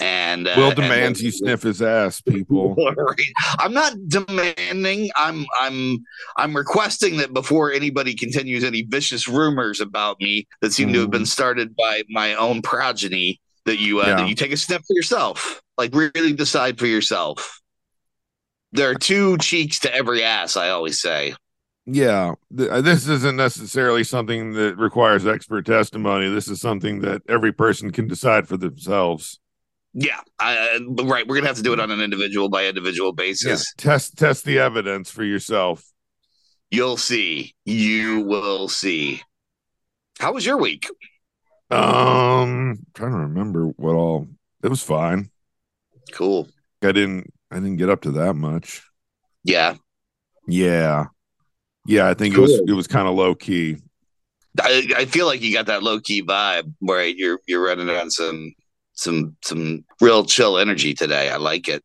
And 0.00 0.48
uh, 0.48 0.54
Will 0.56 0.70
demands 0.72 1.18
we'll- 1.20 1.26
you 1.26 1.30
sniff 1.32 1.62
his 1.62 1.82
ass, 1.82 2.20
people. 2.22 2.74
I'm 3.58 3.74
not 3.74 3.92
demanding. 4.08 5.10
I'm 5.14 5.44
I'm 5.60 5.98
I'm 6.38 6.56
requesting 6.56 7.18
that 7.18 7.34
before 7.34 7.70
anybody 7.70 8.14
continues 8.14 8.64
any 8.64 8.82
vicious 8.82 9.28
rumors 9.28 9.80
about 9.80 10.18
me 10.20 10.46
that 10.62 10.72
seem 10.72 10.92
to 10.94 11.00
have 11.00 11.10
been 11.10 11.26
started 11.26 11.76
by 11.76 12.02
my 12.08 12.34
own 12.34 12.62
progeny, 12.62 13.40
that 13.66 13.78
you 13.78 14.00
uh, 14.00 14.06
Yeah. 14.06 14.16
that 14.16 14.28
you 14.28 14.34
take 14.34 14.52
a 14.52 14.56
step 14.56 14.80
for 14.86 14.94
yourself. 14.94 15.60
Like 15.76 15.94
really 15.94 16.32
decide 16.32 16.78
for 16.78 16.86
yourself. 16.86 17.60
There 18.72 18.88
are 18.88 18.94
two 18.94 19.36
cheeks 19.38 19.80
to 19.80 19.94
every 19.94 20.22
ass. 20.22 20.56
I 20.56 20.70
always 20.70 21.00
say. 21.00 21.34
Yeah, 21.86 22.34
th- 22.56 22.70
uh, 22.70 22.80
this 22.82 23.08
isn't 23.08 23.36
necessarily 23.36 24.04
something 24.04 24.52
that 24.52 24.76
requires 24.78 25.26
expert 25.26 25.66
testimony. 25.66 26.28
This 26.32 26.46
is 26.48 26.60
something 26.60 27.00
that 27.00 27.22
every 27.28 27.52
person 27.52 27.90
can 27.90 28.06
decide 28.06 28.46
for 28.46 28.56
themselves. 28.56 29.40
Yeah, 29.92 30.20
I, 30.38 30.76
uh, 30.76 31.04
right. 31.04 31.26
We're 31.26 31.36
gonna 31.36 31.48
have 31.48 31.56
to 31.56 31.62
do 31.62 31.72
it 31.72 31.80
on 31.80 31.90
an 31.90 32.00
individual 32.00 32.48
by 32.48 32.66
individual 32.66 33.12
basis. 33.12 33.72
Test 33.76 34.16
test 34.16 34.44
the 34.44 34.58
evidence 34.58 35.10
for 35.10 35.24
yourself. 35.24 35.84
You'll 36.70 36.96
see. 36.96 37.54
You 37.64 38.20
will 38.20 38.68
see. 38.68 39.22
How 40.20 40.32
was 40.32 40.46
your 40.46 40.58
week? 40.58 40.86
Um, 41.70 42.78
trying 42.94 43.12
to 43.12 43.18
remember 43.18 43.66
what 43.76 43.94
all. 43.94 44.28
It 44.62 44.68
was 44.68 44.82
fine. 44.82 45.30
Cool. 46.12 46.48
I 46.82 46.92
didn't. 46.92 47.32
I 47.50 47.56
didn't 47.56 47.76
get 47.76 47.90
up 47.90 48.02
to 48.02 48.12
that 48.12 48.34
much. 48.34 48.82
Yeah. 49.42 49.74
Yeah, 50.46 51.06
yeah. 51.86 52.08
I 52.08 52.14
think 52.14 52.34
it 52.34 52.40
was. 52.40 52.52
It 52.66 52.72
was 52.72 52.86
kind 52.86 53.08
of 53.08 53.14
low 53.14 53.34
key. 53.34 53.76
I, 54.60 54.88
I 54.96 55.04
feel 55.04 55.26
like 55.26 55.42
you 55.42 55.52
got 55.52 55.66
that 55.66 55.82
low 55.82 56.00
key 56.00 56.22
vibe 56.22 56.72
where 56.80 57.04
you're 57.04 57.38
you're 57.46 57.64
running 57.64 57.88
on 57.88 58.10
some 58.10 58.52
some 59.00 59.36
some 59.42 59.84
real 60.00 60.24
chill 60.24 60.58
energy 60.58 60.94
today. 60.94 61.30
I 61.30 61.36
like 61.36 61.68
it. 61.68 61.82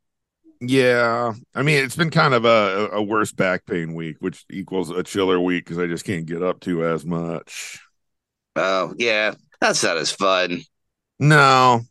Yeah, 0.61 1.33
I 1.53 1.61
mean 1.63 1.83
it's 1.83 1.95
been 1.95 2.09
kind 2.09 2.33
of 2.33 2.45
a 2.45 2.89
a 2.93 3.01
worse 3.01 3.31
back 3.31 3.65
pain 3.65 3.93
week, 3.93 4.17
which 4.19 4.45
equals 4.49 4.89
a 4.89 5.03
chiller 5.03 5.39
week 5.39 5.65
because 5.65 5.77
I 5.77 5.87
just 5.87 6.05
can't 6.05 6.25
get 6.25 6.41
up 6.41 6.61
to 6.61 6.85
as 6.85 7.05
much. 7.05 7.79
Oh 8.55 8.93
yeah, 8.97 9.33
that's 9.59 9.83
not 9.83 9.97
as 9.97 10.11
fun. 10.11 10.61
No, 11.19 11.81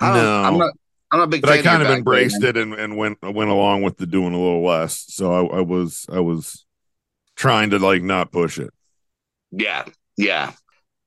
I 0.00 0.12
don't, 0.12 0.24
No. 0.24 0.42
I'm 0.42 0.58
not. 0.58 0.72
I'm 1.12 1.18
not 1.20 1.24
a 1.24 1.28
big. 1.28 1.42
but 1.42 1.50
I 1.50 1.62
kind 1.62 1.82
of 1.82 1.90
embraced 1.90 2.40
brain. 2.40 2.50
it 2.50 2.56
and, 2.56 2.74
and 2.74 2.96
went 2.96 3.18
went 3.22 3.50
along 3.50 3.82
with 3.82 3.96
the 3.98 4.06
doing 4.06 4.34
a 4.34 4.38
little 4.38 4.64
less. 4.64 5.04
So 5.14 5.32
I, 5.32 5.58
I 5.58 5.60
was 5.60 6.06
I 6.10 6.20
was 6.20 6.64
trying 7.36 7.70
to 7.70 7.78
like 7.78 8.02
not 8.02 8.32
push 8.32 8.58
it. 8.58 8.70
Yeah, 9.52 9.84
yeah. 10.16 10.52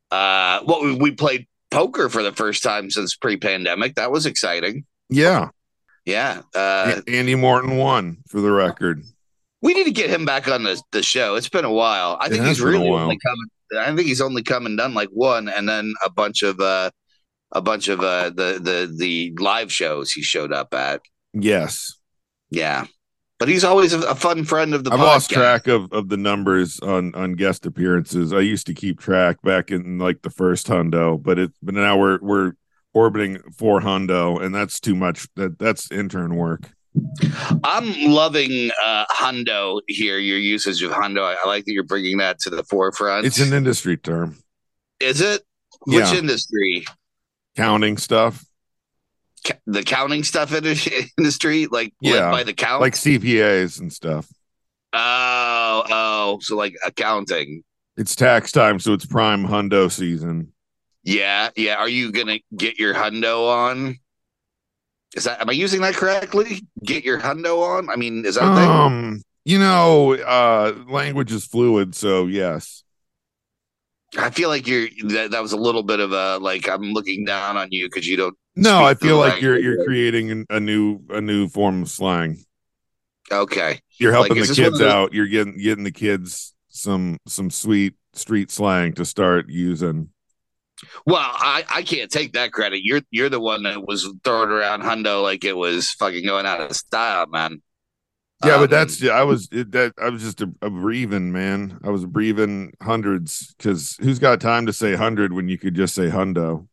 Uh, 0.09 0.61
well, 0.65 0.83
we, 0.83 0.95
we 0.95 1.11
played 1.11 1.47
poker 1.71 2.09
for 2.09 2.23
the 2.23 2.31
first 2.31 2.63
time 2.63 2.89
since 2.89 3.15
pre-pandemic. 3.15 3.95
That 3.95 4.11
was 4.11 4.25
exciting. 4.25 4.85
Yeah, 5.09 5.49
Yeah. 6.05 6.41
Uh, 6.53 7.01
Andy 7.07 7.35
Morton 7.35 7.77
won 7.77 8.17
for 8.27 8.41
the 8.41 8.51
record. 8.51 9.03
we 9.61 9.73
need 9.73 9.85
to 9.85 9.91
get 9.91 10.09
him 10.09 10.25
back 10.25 10.47
on 10.47 10.63
the, 10.63 10.81
the 10.91 11.03
show. 11.03 11.35
It's 11.35 11.49
been 11.49 11.65
a 11.65 11.71
while. 11.71 12.17
I 12.19 12.29
think 12.29 12.45
he's 12.45 12.61
really 12.61 12.89
only 12.89 13.17
coming. 13.17 13.47
I 13.77 13.95
think 13.95 14.07
he's 14.07 14.21
only 14.21 14.43
come 14.43 14.65
and 14.65 14.77
done 14.77 14.93
like 14.93 15.09
one, 15.09 15.49
and 15.49 15.67
then 15.67 15.93
a 16.05 16.09
bunch 16.09 16.41
of 16.43 16.59
uh, 16.59 16.89
a 17.51 17.61
bunch 17.61 17.87
of 17.87 17.99
uh, 17.99 18.29
the 18.29 18.59
the 18.61 18.93
the 18.95 19.33
live 19.39 19.71
shows 19.71 20.11
he 20.11 20.21
showed 20.21 20.53
up 20.53 20.73
at. 20.73 21.01
Yes, 21.33 21.93
Yeah, 22.49 22.85
but 23.39 23.47
he's 23.47 23.63
always 23.63 23.93
a, 23.93 24.15
fun 24.15 24.43
friend 24.43 24.73
of 24.73 24.83
the. 24.83 24.91
I've 24.91 24.99
lost 24.99 25.29
track 25.29 25.67
of 25.67 25.91
of 25.93 26.09
the 26.09 26.17
numbers 26.17 26.79
on 26.79 27.13
on 27.15 27.33
guest 27.33 27.65
appearances. 27.65 28.33
I 28.33 28.39
used 28.39 28.67
to 28.67 28.73
keep 28.73 28.99
track 28.99 29.41
back 29.43 29.71
in 29.71 29.99
like 29.99 30.21
the 30.23 30.29
first 30.29 30.67
hundo, 30.67 31.21
but 31.21 31.37
it 31.37 31.51
but 31.61 31.75
now 31.75 31.97
we're 31.97 32.19
we're 32.21 32.53
orbiting 32.93 33.39
four 33.57 33.79
hundo, 33.81 34.41
and 34.41 34.53
that's 34.53 34.79
too 34.79 34.95
much. 34.95 35.27
That 35.35 35.59
that's 35.59 35.91
intern 35.91 36.35
work. 36.35 36.69
I'm 37.63 37.93
loving 38.11 38.71
uh, 38.83 39.05
Hundo 39.11 39.81
here. 39.87 40.17
Your 40.17 40.39
usage 40.39 40.81
of 40.81 40.91
Hundo. 40.91 41.21
I, 41.21 41.35
I 41.43 41.47
like 41.47 41.65
that 41.65 41.71
you're 41.73 41.83
bringing 41.83 42.17
that 42.17 42.39
to 42.39 42.49
the 42.49 42.63
forefront. 42.63 43.27
It's 43.27 43.39
an 43.39 43.53
industry 43.53 43.97
term. 43.97 44.39
Is 44.99 45.21
it? 45.21 45.43
Which 45.85 45.99
Yeah. 45.99 46.15
industry? 46.15 46.85
Counting 47.55 47.97
stuff 47.97 48.46
Ca- 49.47 49.59
the 49.65 49.83
counting 49.83 50.23
stuff 50.23 50.53
in 50.53 50.63
the 50.65 51.09
industry, 51.17 51.67
like 51.67 51.93
Yeah, 52.01 52.31
by 52.31 52.43
the 52.43 52.53
count. 52.53 52.81
like 52.81 52.93
CPAs 52.93 53.79
and 53.79 53.91
stuff. 53.91 54.27
oh, 54.93 55.83
oh, 55.89 56.37
so 56.41 56.55
like 56.55 56.75
accounting. 56.85 57.63
It's 57.95 58.15
tax 58.15 58.51
time, 58.51 58.79
so 58.79 58.93
it's 58.93 59.05
prime 59.05 59.45
hundo 59.47 59.91
season. 59.91 60.53
Yeah, 61.03 61.49
yeah. 61.55 61.75
Are 61.75 61.89
you 61.89 62.11
gonna 62.11 62.39
get 62.55 62.77
your 62.77 62.93
hundo 62.93 63.47
on? 63.49 63.97
Is 65.15 65.23
that 65.23 65.41
am 65.41 65.49
I 65.49 65.53
using 65.53 65.81
that 65.81 65.95
correctly? 65.95 66.61
Get 66.83 67.03
your 67.03 67.19
hundo 67.19 67.61
on? 67.61 67.89
I 67.89 67.95
mean, 67.95 68.25
is 68.25 68.35
that? 68.35 68.43
Um, 68.43 69.21
you 69.45 69.57
know, 69.57 70.13
uh, 70.15 70.73
language 70.89 71.31
is 71.31 71.45
fluid, 71.45 71.95
so 71.95 72.27
yes. 72.27 72.83
I 74.17 74.29
feel 74.29 74.49
like 74.49 74.67
you're 74.67 74.87
that, 75.05 75.31
that 75.31 75.41
was 75.41 75.53
a 75.53 75.57
little 75.57 75.83
bit 75.83 75.99
of 75.99 76.11
a 76.11 76.37
like 76.37 76.69
I'm 76.69 76.91
looking 76.93 77.25
down 77.25 77.57
on 77.57 77.69
you 77.71 77.87
because 77.87 78.05
you 78.07 78.17
don't. 78.17 78.37
No, 78.57 78.83
I 78.83 78.93
feel 78.95 79.17
like 79.17 79.41
you're 79.41 79.57
you're 79.57 79.77
creating 79.85 80.45
a 80.49 80.59
new 80.59 81.01
a 81.09 81.21
new 81.21 81.47
form 81.47 81.83
of 81.83 81.89
slang. 81.89 82.43
Okay, 83.31 83.81
You're 83.99 84.13
helping 84.13 84.37
is 84.37 84.49
the 84.49 84.55
kids 84.55 84.81
out. 84.81 85.13
You're 85.13 85.27
getting 85.27 85.57
getting 85.57 85.83
the 85.83 85.91
kids 85.91 86.53
some 86.69 87.17
some 87.27 87.49
sweet 87.49 87.95
street 88.13 88.51
slang 88.51 88.93
to 88.93 89.05
start 89.05 89.49
using. 89.49 90.09
well, 91.05 91.21
I 91.21 91.63
I 91.69 91.81
can't 91.83 92.11
take 92.11 92.33
that 92.33 92.51
credit. 92.51 92.81
You're 92.83 93.01
you're 93.11 93.29
the 93.29 93.39
one 93.39 93.63
that 93.63 93.85
was 93.85 94.11
throwing 94.23 94.49
around 94.49 94.81
hundo 94.83 95.23
like 95.23 95.43
it 95.43 95.55
was 95.57 95.91
fucking 95.91 96.25
going 96.25 96.45
out 96.45 96.61
of 96.61 96.75
style, 96.75 97.25
man. 97.27 97.61
Yeah, 98.43 98.55
Um, 98.55 98.61
but 98.61 98.69
that's 98.69 99.03
I 99.03 99.23
was 99.23 99.49
it, 99.51 99.71
that 99.71 99.93
I 100.01 100.09
was 100.09 100.21
just 100.21 100.41
a, 100.41 100.51
a 100.61 100.69
breathing 100.69 101.31
man. 101.31 101.79
I 101.83 101.89
was 101.89 102.05
breathing 102.05 102.73
hundreds 102.81 103.53
because 103.57 103.97
who's 103.99 104.19
got 104.19 104.39
time 104.41 104.67
to 104.67 104.73
say 104.73 104.95
hundred 104.95 105.33
when 105.33 105.47
you 105.47 105.57
could 105.57 105.73
just 105.75 105.95
say 105.95 106.09
hundo? 106.09 106.67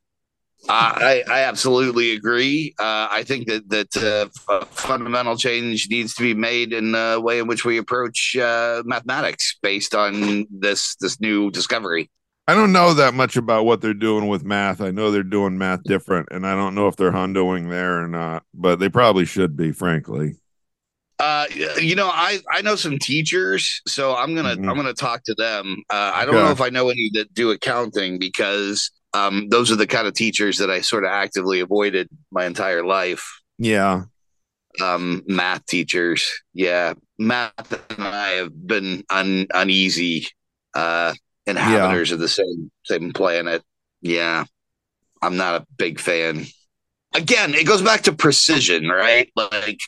I, 0.67 1.23
I 1.29 1.41
absolutely 1.41 2.13
agree. 2.13 2.75
Uh, 2.79 3.09
I 3.11 3.23
think 3.23 3.47
that 3.49 3.69
that 3.69 3.97
uh, 3.97 4.29
f- 4.61 4.69
fundamental 4.71 5.37
change 5.37 5.89
needs 5.91 6.15
to 6.15 6.23
be 6.23 6.33
made 6.35 6.73
in 6.73 6.93
the 6.93 7.21
way 7.23 7.39
in 7.39 7.47
which 7.47 7.65
we 7.67 7.77
approach 7.77 8.35
uh, 8.37 8.83
mathematics 8.87 9.59
based 9.63 9.95
on 9.95 10.47
this 10.51 10.97
this 11.01 11.21
new 11.21 11.51
discovery. 11.51 12.11
I 12.47 12.55
don't 12.55 12.73
know 12.73 12.93
that 12.95 13.15
much 13.15 13.37
about 13.37 13.65
what 13.65 13.81
they're 13.81 13.95
doing 13.95 14.29
with 14.29 14.45
math. 14.45 14.81
I 14.83 14.91
know 14.91 15.11
they're 15.11 15.23
doing 15.23 15.57
math 15.57 15.83
different, 15.87 16.29
and 16.31 16.47
I 16.47 16.55
don't 16.55 16.75
know 16.75 16.89
if 16.89 16.97
they're 16.97 17.13
hundoing 17.13 17.71
there 17.71 18.03
or 18.03 18.09
not, 18.09 18.45
but 18.53 18.79
they 18.79 18.91
probably 18.91 19.25
should 19.25 19.57
be, 19.57 19.73
frankly. 19.73 20.37
Uh, 21.21 21.47
you 21.81 21.95
know, 21.95 22.09
I 22.09 22.41
I 22.53 22.61
know 22.63 22.75
some 22.75 22.99
teachers, 22.99 23.81
so 23.87 24.17
I'm 24.17 24.35
gonna 24.35 24.57
Mhm. 24.57 24.69
I'm 24.69 24.77
gonna 24.77 24.93
talk 24.93 25.23
to 25.25 25.35
them. 25.35 25.77
Uh, 25.89 26.11
I 26.13 26.25
don't 26.27 26.35
Okay. 26.35 26.45
know 26.45 26.51
if 26.51 26.61
I 26.61 26.71
know 26.71 26.89
any 26.89 27.09
that 27.15 27.33
do 27.33 27.53
accounting 27.53 28.19
because 28.19 28.91
um, 29.15 29.49
those 29.49 29.71
are 29.71 29.77
the 29.77 29.87
kind 29.87 30.07
of 30.07 30.15
teachers 30.15 30.59
that 30.59 30.71
I 30.71 30.81
sort 30.81 31.05
of 31.05 31.11
actively 31.11 31.61
avoided 31.61 32.09
my 32.31 32.45
entire 32.47 32.85
life. 32.85 33.41
Yeah. 33.59 34.05
um 34.83 35.23
math 35.27 35.65
teachers. 35.67 36.29
Yeah. 36.53 36.95
Math 37.19 37.73
and 37.97 38.03
i 38.09 38.31
have 38.31 38.67
been 38.67 39.05
un- 39.09 39.47
uneasy 39.55 40.27
uh 40.75 41.15
inhabitants 41.47 42.11
of 42.11 42.19
the 42.19 42.29
same 42.29 42.71
same 42.85 43.13
planet. 43.13 43.63
Yeah. 44.03 44.45
I'm 45.23 45.37
not 45.37 45.63
a 45.63 45.67
big 45.79 46.01
fan 46.01 46.47
again 47.15 47.55
it 47.55 47.65
goes 47.67 47.81
back 47.83 48.03
to 48.03 48.13
precision 48.13 48.89
right 48.89 49.31
like 49.37 49.79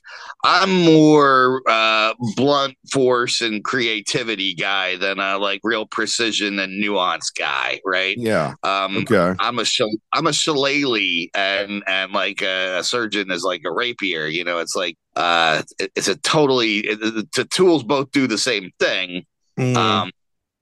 i'm 0.44 0.70
more 0.84 1.60
uh 1.68 2.14
blunt 2.36 2.76
force 2.92 3.40
and 3.40 3.64
creativity 3.64 4.54
guy 4.54 4.96
than 4.96 5.18
a 5.18 5.36
like 5.38 5.60
real 5.64 5.86
precision 5.86 6.58
and 6.60 6.78
nuance 6.80 7.30
guy 7.30 7.80
right 7.84 8.16
Yeah. 8.18 8.54
um 8.62 8.98
Okay. 8.98 9.34
I'm 9.40 9.58
a 9.58 9.62
shil- 9.62 9.98
I'm 10.12 10.26
a 10.26 10.32
shillelagh 10.32 11.28
and 11.34 11.82
and 11.86 12.12
like 12.12 12.42
a, 12.42 12.78
a 12.78 12.84
surgeon 12.84 13.30
is 13.30 13.42
like 13.42 13.62
a 13.64 13.72
rapier. 13.72 14.26
You 14.26 14.44
know, 14.44 14.58
it's 14.58 14.74
like 14.76 14.96
uh, 15.16 15.62
it- 15.78 15.92
it's 15.96 16.08
a 16.08 16.16
totally 16.16 16.78
it, 16.78 17.00
the 17.34 17.44
tools 17.44 17.82
both 17.82 18.10
do 18.12 18.26
the 18.26 18.38
same 18.38 18.70
thing. 18.78 19.24
Mm. 19.58 19.76
Um, 19.76 20.10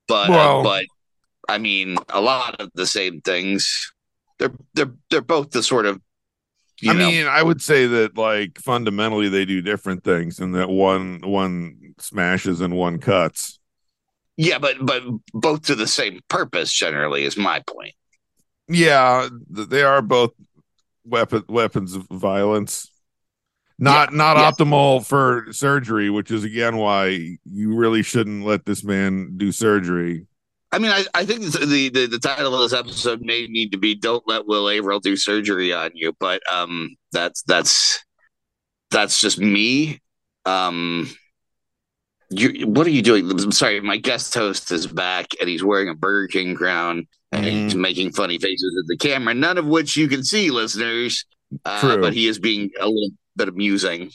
but 0.08 0.28
Well- 0.30 0.62
but 0.62 0.86
I 1.48 1.58
mean, 1.58 1.96
a 2.08 2.20
lot 2.20 2.56
of 2.60 2.70
the 2.74 2.86
same 2.86 3.20
things. 3.20 3.92
They're 4.38 4.52
they're 4.74 4.92
they're 5.10 5.20
both 5.22 5.50
the 5.50 5.62
sort 5.62 5.86
of. 5.86 6.00
I 6.86 6.92
know, 6.92 7.06
mean, 7.06 7.26
I 7.26 7.42
would 7.42 7.62
say 7.62 7.86
that 7.86 8.18
like 8.18 8.58
fundamentally 8.58 9.28
they 9.28 9.44
do 9.44 9.62
different 9.62 10.04
things, 10.04 10.40
and 10.40 10.54
that 10.54 10.68
one 10.68 11.20
one 11.22 11.94
smashes 11.98 12.60
and 12.60 12.74
one 12.76 12.98
cuts. 12.98 13.58
yeah, 14.36 14.58
but 14.58 14.76
but 14.80 15.02
both 15.32 15.62
to 15.66 15.74
the 15.74 15.86
same 15.86 16.20
purpose. 16.28 16.72
Generally, 16.72 17.24
is 17.24 17.36
my 17.36 17.60
point. 17.60 17.94
Yeah, 18.68 19.28
they 19.48 19.82
are 19.82 20.02
both 20.02 20.32
weapon 21.04 21.44
weapons 21.48 21.94
of 21.94 22.06
violence. 22.10 22.90
Not 23.78 24.12
not 24.12 24.36
yeah. 24.36 24.50
optimal 24.50 25.04
for 25.06 25.52
surgery, 25.52 26.10
which 26.10 26.30
is 26.30 26.44
again 26.44 26.76
why 26.76 27.38
you 27.44 27.74
really 27.74 28.02
shouldn't 28.02 28.44
let 28.44 28.64
this 28.64 28.84
man 28.84 29.34
do 29.36 29.52
surgery. 29.52 30.26
I 30.74 30.78
mean, 30.80 30.90
I, 30.90 31.04
I 31.14 31.24
think 31.24 31.42
the, 31.42 31.88
the 31.88 32.06
the 32.06 32.18
title 32.18 32.52
of 32.52 32.68
this 32.68 32.76
episode 32.76 33.20
may 33.22 33.46
need 33.46 33.70
to 33.70 33.78
be 33.78 33.94
"Don't 33.94 34.26
let 34.26 34.48
Will 34.48 34.68
Averill 34.68 34.98
do 34.98 35.16
surgery 35.16 35.72
on 35.72 35.92
you," 35.94 36.12
but 36.18 36.42
um, 36.52 36.96
that's 37.12 37.42
that's 37.42 38.04
that's 38.90 39.20
just 39.20 39.38
me. 39.38 40.00
Um, 40.44 41.08
you, 42.30 42.66
what 42.66 42.88
are 42.88 42.90
you 42.90 43.02
doing? 43.02 43.30
I'm 43.30 43.52
sorry, 43.52 43.80
my 43.80 43.98
guest 43.98 44.34
host 44.34 44.72
is 44.72 44.88
back, 44.88 45.28
and 45.40 45.48
he's 45.48 45.62
wearing 45.62 45.90
a 45.90 45.94
Burger 45.94 46.26
King 46.26 46.56
crown, 46.56 47.06
and 47.30 47.44
he's 47.44 47.76
making 47.76 48.10
funny 48.10 48.38
faces 48.38 48.76
at 48.76 48.88
the 48.88 48.96
camera, 48.96 49.32
none 49.32 49.58
of 49.58 49.66
which 49.66 49.96
you 49.96 50.08
can 50.08 50.24
see, 50.24 50.50
listeners. 50.50 51.24
Uh, 51.64 51.80
True. 51.80 52.00
but 52.00 52.14
he 52.14 52.26
is 52.26 52.40
being 52.40 52.70
a 52.80 52.88
little 52.88 53.10
bit 53.36 53.46
amusing. 53.46 54.10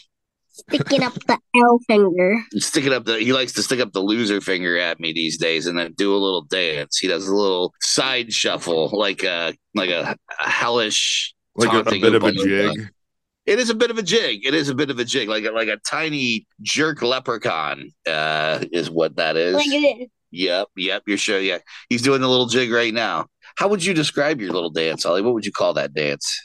Sticking 0.69 1.03
up 1.03 1.13
the 1.13 1.37
L 1.55 1.79
finger. 1.87 2.37
sticking 2.55 2.93
up 2.93 3.05
the 3.05 3.19
he 3.19 3.33
likes 3.33 3.53
to 3.53 3.63
stick 3.63 3.79
up 3.79 3.91
the 3.93 3.99
loser 4.01 4.41
finger 4.41 4.77
at 4.77 4.99
me 4.99 5.13
these 5.13 5.37
days 5.37 5.67
and 5.67 5.77
then 5.77 5.93
do 5.93 6.13
a 6.13 6.17
little 6.17 6.43
dance. 6.43 6.97
He 6.97 7.07
does 7.07 7.27
a 7.27 7.35
little 7.35 7.73
side 7.81 8.31
shuffle 8.33 8.89
like 8.93 9.23
a 9.23 9.53
like 9.75 9.89
a, 9.89 10.15
a 10.41 10.49
hellish 10.49 11.33
Like 11.55 11.73
a, 11.73 11.79
a 11.79 11.99
bit 11.99 12.13
of 12.15 12.23
a 12.23 12.31
Oompa 12.31 12.37
Loompa. 12.37 12.73
jig. 12.75 12.89
it 13.45 13.59
is 13.59 13.69
a 13.69 13.75
bit 13.75 13.91
of 13.91 13.97
a 13.97 14.03
jig. 14.03 14.45
It 14.45 14.53
is 14.53 14.69
a 14.69 14.75
bit 14.75 14.89
of 14.89 14.99
a 14.99 15.05
jig. 15.05 15.29
Like 15.29 15.45
a, 15.45 15.51
like 15.51 15.67
a 15.67 15.77
tiny 15.77 16.47
jerk 16.61 17.01
leprechaun 17.01 17.91
uh 18.07 18.63
is 18.71 18.89
what 18.89 19.15
that 19.17 19.35
is. 19.37 19.55
Look 19.55 19.65
at 19.65 20.07
yep 20.31 20.67
yep 20.75 21.03
you're 21.07 21.17
sure 21.17 21.39
yeah. 21.39 21.59
He's 21.89 22.01
doing 22.01 22.21
the 22.21 22.29
little 22.29 22.47
jig 22.47 22.71
right 22.71 22.93
now. 22.93 23.27
How 23.57 23.67
would 23.67 23.83
you 23.83 23.93
describe 23.93 24.39
your 24.39 24.51
little 24.51 24.69
dance 24.69 25.05
ollie? 25.05 25.21
What 25.21 25.33
would 25.33 25.45
you 25.45 25.51
call 25.51 25.73
that 25.73 25.93
dance 25.93 26.39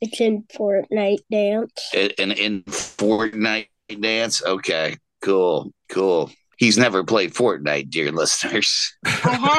It's 0.00 0.20
in 0.20 0.44
Fortnite 0.44 1.18
dance. 1.30 1.90
And 1.94 2.32
in 2.32 2.62
Fortnite 2.64 3.68
dance. 4.00 4.42
Okay, 4.44 4.96
cool, 5.22 5.72
cool. 5.88 6.30
He's 6.58 6.76
never 6.78 7.04
played 7.04 7.32
Fortnite, 7.34 7.90
dear 7.90 8.10
listeners. 8.12 8.92
I 9.04 9.10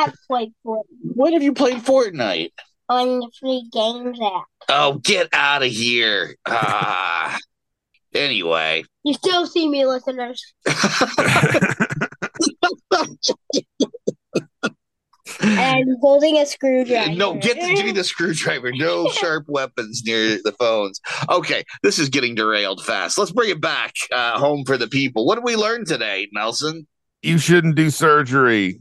have 0.06 0.14
played 0.28 0.52
Fortnite 0.66 0.84
When 1.16 1.34
have 1.34 1.44
you 1.44 1.54
played 1.54 1.78
Fortnite? 1.78 2.52
on 2.90 3.20
the 3.20 3.30
free 3.40 3.70
games 3.72 4.20
app. 4.22 4.44
Oh, 4.68 4.96
get 5.02 5.30
out 5.32 5.64
of 5.64 5.70
here! 5.72 6.36
Ah. 6.46 7.38
anyway, 8.14 8.84
You 9.04 9.14
still 9.14 9.48
see 9.48 9.70
me, 9.70 9.86
listeners. 9.86 10.44
and 15.44 15.98
holding 16.02 16.38
a 16.38 16.46
screwdriver. 16.46 17.14
No, 17.16 17.34
get 17.36 17.60
the, 17.60 17.74
give 17.76 17.86
me 17.86 17.92
the 17.92 18.04
screwdriver. 18.04 18.72
No 18.72 19.08
sharp 19.12 19.46
weapons 19.48 20.04
near 20.06 20.40
the 20.44 20.52
phones. 20.60 21.00
Okay, 21.30 21.64
this 21.84 22.00
is 22.00 22.10
getting 22.10 22.36
derailed 22.36 22.84
fast. 22.86 23.18
Let's 23.18 23.32
bring 23.32 23.50
it 23.50 23.62
back 23.62 23.94
uh, 24.12 24.38
home 24.40 24.64
for 24.66 24.78
the 24.78 24.88
people. 24.88 25.26
What 25.26 25.36
did 25.36 25.44
we 25.44 25.56
learn 25.56 25.86
today, 25.86 26.28
Nelson? 26.34 26.88
You 27.22 27.38
shouldn't 27.38 27.76
do 27.76 27.90
surgery. 27.90 28.80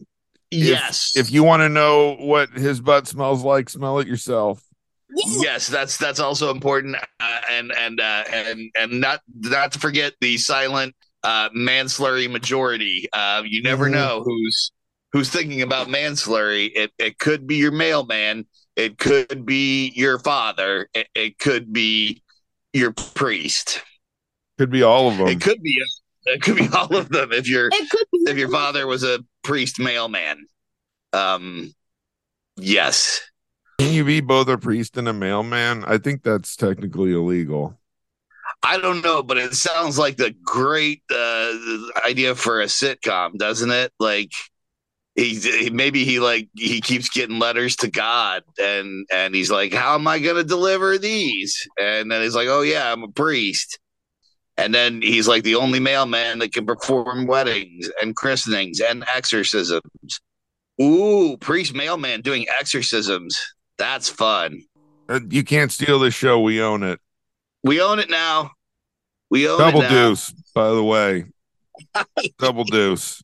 Yes, 0.50 1.12
If 1.14 1.30
you 1.30 1.44
want 1.44 1.60
to 1.60 1.68
know 1.68 2.16
what 2.16 2.50
his 2.50 2.80
butt 2.80 3.06
smells 3.06 3.44
like, 3.44 3.68
smell 3.68 4.00
it 4.00 4.08
yourself. 4.08 4.60
yes, 5.14 5.68
that's 5.68 5.96
that's 5.96 6.18
also 6.20 6.50
important, 6.50 6.96
uh, 6.96 7.40
and 7.50 7.70
and 7.72 8.00
uh, 8.00 8.24
and 8.32 8.70
and 8.78 9.00
not 9.00 9.20
not 9.28 9.72
to 9.72 9.78
forget 9.78 10.14
the 10.20 10.38
silent 10.38 10.94
uh, 11.22 11.50
manslurry 11.50 12.28
majority. 12.30 13.08
Uh, 13.12 13.42
you 13.46 13.62
never 13.62 13.86
Mhm. 13.88 13.92
know 13.92 14.22
who's 14.24 14.72
who's 15.12 15.30
thinking 15.30 15.62
about 15.62 15.88
manslurry. 15.88 16.70
It 16.74 16.92
it 16.98 17.18
could 17.18 17.46
be 17.46 17.56
your 17.56 17.72
mailman. 17.72 18.46
It 18.76 18.98
could 18.98 19.44
be 19.44 19.92
your 19.94 20.18
father. 20.18 20.88
It, 20.94 21.08
it 21.14 21.38
could 21.38 21.72
be 21.72 22.22
your 22.72 22.92
priest. 22.92 23.82
Could 24.58 24.70
be 24.70 24.82
all 24.82 25.08
of 25.08 25.18
them. 25.18 25.28
It 25.28 25.40
could 25.40 25.62
be 25.62 25.76
it 26.26 26.42
could 26.42 26.56
be 26.56 26.68
all 26.74 26.94
of 26.96 27.08
them 27.08 27.32
if 27.32 27.48
your 27.48 27.68
It 27.68 27.90
could 27.90 28.06
be 28.12 28.30
if 28.30 28.36
your 28.36 28.50
father 28.50 28.86
was 28.86 29.02
a 29.02 29.24
priest 29.42 29.78
mailman. 29.78 30.46
Um, 31.12 31.74
yes. 32.56 33.20
Can 33.78 33.92
you 33.92 34.04
be 34.04 34.20
both 34.20 34.48
a 34.48 34.58
priest 34.58 34.96
and 34.96 35.08
a 35.08 35.12
mailman? 35.12 35.84
I 35.86 35.98
think 35.98 36.22
that's 36.22 36.54
technically 36.54 37.12
illegal. 37.12 37.78
I 38.62 38.78
don't 38.78 39.02
know, 39.02 39.22
but 39.22 39.38
it 39.38 39.54
sounds 39.54 39.98
like 39.98 40.18
the 40.18 40.34
great 40.44 41.02
uh, 41.10 41.56
idea 42.06 42.34
for 42.34 42.60
a 42.60 42.66
sitcom, 42.66 43.38
doesn't 43.38 43.70
it? 43.70 43.92
Like 43.98 44.32
he's 44.32 44.50
he, 45.24 45.70
maybe 45.70 46.04
he 46.04 46.20
like 46.20 46.48
he 46.56 46.80
keeps 46.80 47.08
getting 47.08 47.38
letters 47.38 47.76
to 47.76 47.90
God, 47.90 48.42
and 48.58 49.06
and 49.12 49.34
he's 49.34 49.50
like, 49.50 49.72
"How 49.72 49.94
am 49.94 50.06
I 50.06 50.18
going 50.18 50.36
to 50.36 50.44
deliver 50.44 50.98
these?" 50.98 51.66
And 51.80 52.10
then 52.10 52.22
he's 52.22 52.34
like, 52.34 52.48
"Oh 52.48 52.62
yeah, 52.62 52.92
I'm 52.92 53.02
a 53.02 53.08
priest." 53.08 53.78
And 54.56 54.74
then 54.74 55.00
he's 55.00 55.26
like 55.26 55.42
the 55.42 55.54
only 55.54 55.80
mailman 55.80 56.38
that 56.40 56.52
can 56.52 56.66
perform 56.66 57.26
weddings 57.26 57.88
and 58.02 58.14
christenings 58.14 58.80
and 58.80 59.04
exorcisms. 59.14 60.20
Ooh, 60.80 61.36
priest 61.38 61.74
mailman 61.74 62.20
doing 62.20 62.46
exorcisms. 62.58 63.38
That's 63.78 64.08
fun. 64.08 64.62
Uh, 65.08 65.20
You 65.28 65.44
can't 65.44 65.72
steal 65.72 65.98
this 65.98 66.14
show. 66.14 66.40
We 66.40 66.60
own 66.60 66.82
it. 66.82 67.00
We 67.64 67.80
own 67.80 67.98
it 67.98 68.10
now. 68.10 68.52
We 69.30 69.48
own 69.48 69.58
Double 69.58 69.80
deuce, 69.82 70.32
by 70.54 70.70
the 70.70 70.84
way. 70.84 71.24
Double 72.38 72.64
deuce. 72.64 73.22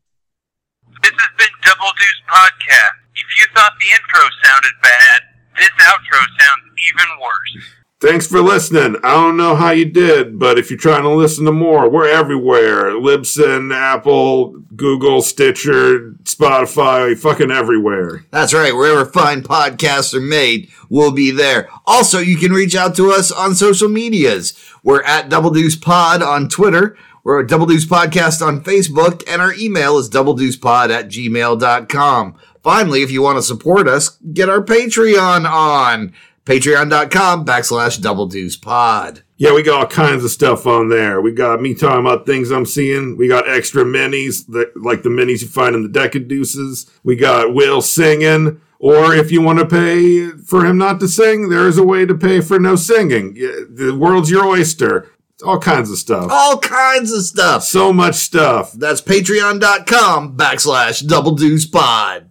This 1.06 1.14
has 1.18 1.36
been 1.38 1.46
Double 1.62 1.92
Deuce 1.96 2.22
Podcast. 2.28 2.98
If 3.14 3.26
you 3.38 3.46
thought 3.54 3.74
the 3.78 3.86
intro 3.94 4.28
sounded 4.42 4.72
bad, 4.82 5.20
this 5.56 5.70
outro 5.86 6.18
sounds 6.18 6.64
even 6.90 7.06
worse. 7.22 7.64
Thanks 8.00 8.26
for 8.26 8.40
listening. 8.40 8.96
I 9.04 9.14
don't 9.14 9.36
know 9.36 9.54
how 9.54 9.70
you 9.70 9.84
did, 9.84 10.36
but 10.40 10.58
if 10.58 10.68
you're 10.68 10.80
trying 10.80 11.04
to 11.04 11.10
listen 11.10 11.44
to 11.44 11.52
more, 11.52 11.88
we're 11.88 12.08
everywhere. 12.08 12.90
Libsyn, 12.90 13.72
Apple, 13.72 14.58
Google, 14.74 15.22
Stitcher, 15.22 16.16
Spotify, 16.24 17.16
fucking 17.16 17.52
everywhere. 17.52 18.26
That's 18.32 18.52
right. 18.52 18.74
Wherever 18.74 19.06
fine 19.06 19.42
podcasts 19.42 20.12
are 20.12 20.20
made, 20.20 20.72
we'll 20.90 21.12
be 21.12 21.30
there. 21.30 21.68
Also, 21.86 22.18
you 22.18 22.36
can 22.36 22.50
reach 22.50 22.74
out 22.74 22.96
to 22.96 23.12
us 23.12 23.30
on 23.30 23.54
social 23.54 23.88
medias. 23.88 24.54
We're 24.82 25.04
at 25.04 25.28
Double 25.28 25.50
Deuce 25.50 25.76
Pod 25.76 26.20
on 26.20 26.48
Twitter. 26.48 26.98
We're 27.26 27.40
at 27.40 27.48
Double 27.48 27.66
Deuce 27.66 27.84
Podcast 27.84 28.40
on 28.40 28.62
Facebook, 28.62 29.24
and 29.26 29.42
our 29.42 29.52
email 29.54 29.98
is 29.98 30.08
doubledeucepod 30.08 30.90
at 30.90 31.08
gmail.com. 31.08 32.36
Finally, 32.62 33.02
if 33.02 33.10
you 33.10 33.20
want 33.20 33.36
to 33.36 33.42
support 33.42 33.88
us, 33.88 34.10
get 34.32 34.48
our 34.48 34.62
Patreon 34.62 35.44
on 35.44 36.12
patreon.com 36.44 37.44
backslash 37.44 38.00
double 38.00 38.26
deuce 38.26 38.56
pod. 38.56 39.24
Yeah, 39.38 39.54
we 39.54 39.64
got 39.64 39.80
all 39.80 39.88
kinds 39.88 40.22
of 40.22 40.30
stuff 40.30 40.68
on 40.68 40.88
there. 40.88 41.20
We 41.20 41.32
got 41.32 41.60
me 41.60 41.74
talking 41.74 41.98
about 41.98 42.26
things 42.26 42.52
I'm 42.52 42.64
seeing. 42.64 43.16
We 43.16 43.26
got 43.26 43.50
extra 43.50 43.82
minis, 43.82 44.46
that, 44.52 44.80
like 44.80 45.02
the 45.02 45.08
minis 45.08 45.42
you 45.42 45.48
find 45.48 45.74
in 45.74 45.82
the 45.82 45.88
deck 45.88 46.14
of 46.14 46.28
deuces. 46.28 46.88
We 47.02 47.16
got 47.16 47.52
Will 47.52 47.82
singing. 47.82 48.60
Or 48.78 49.14
if 49.14 49.32
you 49.32 49.42
want 49.42 49.58
to 49.58 49.66
pay 49.66 50.28
for 50.30 50.64
him 50.64 50.78
not 50.78 51.00
to 51.00 51.08
sing, 51.08 51.48
there 51.48 51.66
is 51.66 51.78
a 51.78 51.82
way 51.82 52.06
to 52.06 52.14
pay 52.14 52.40
for 52.40 52.60
no 52.60 52.76
singing. 52.76 53.34
The 53.34 53.96
world's 53.98 54.30
your 54.30 54.46
oyster. 54.46 55.10
All 55.44 55.58
kinds 55.58 55.90
of 55.90 55.98
stuff. 55.98 56.28
All 56.30 56.58
kinds 56.58 57.12
of 57.12 57.22
stuff. 57.22 57.62
So 57.62 57.92
much 57.92 58.14
stuff. 58.14 58.72
That's 58.72 59.02
patreon.com 59.02 60.36
backslash 60.36 61.06
double 61.06 61.34
deuce 61.34 61.66
pod. 61.66 62.30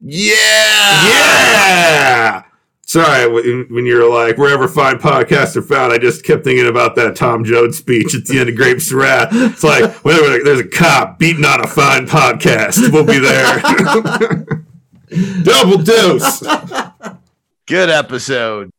Yeah! 0.00 1.08
Yeah! 1.08 2.42
Sorry, 2.86 3.26
when 3.32 3.66
when 3.70 3.86
you 3.86 3.96
were 3.96 4.08
like, 4.08 4.36
wherever 4.36 4.68
fine 4.68 4.98
podcasts 4.98 5.56
are 5.56 5.62
found, 5.62 5.92
I 5.92 5.98
just 5.98 6.22
kept 6.22 6.44
thinking 6.44 6.68
about 6.68 6.94
that 6.96 7.16
Tom 7.16 7.42
Jones 7.42 7.78
speech 7.78 8.14
at 8.14 8.26
the 8.26 8.38
end 8.38 8.50
of 8.50 8.56
Grapes 8.56 8.90
of 8.92 8.98
Wrath. 8.98 9.30
It's 9.32 9.64
like, 9.64 9.90
whenever 10.04 10.44
there's 10.44 10.60
a 10.60 10.68
cop 10.68 11.18
beating 11.18 11.44
on 11.44 11.64
a 11.64 11.66
fine 11.66 12.06
podcast, 12.06 12.92
we'll 12.92 13.04
be 13.04 13.18
there. 13.18 14.46
Double 15.42 15.78
deuce. 15.78 16.42
Good 17.66 17.88
episode. 17.88 18.70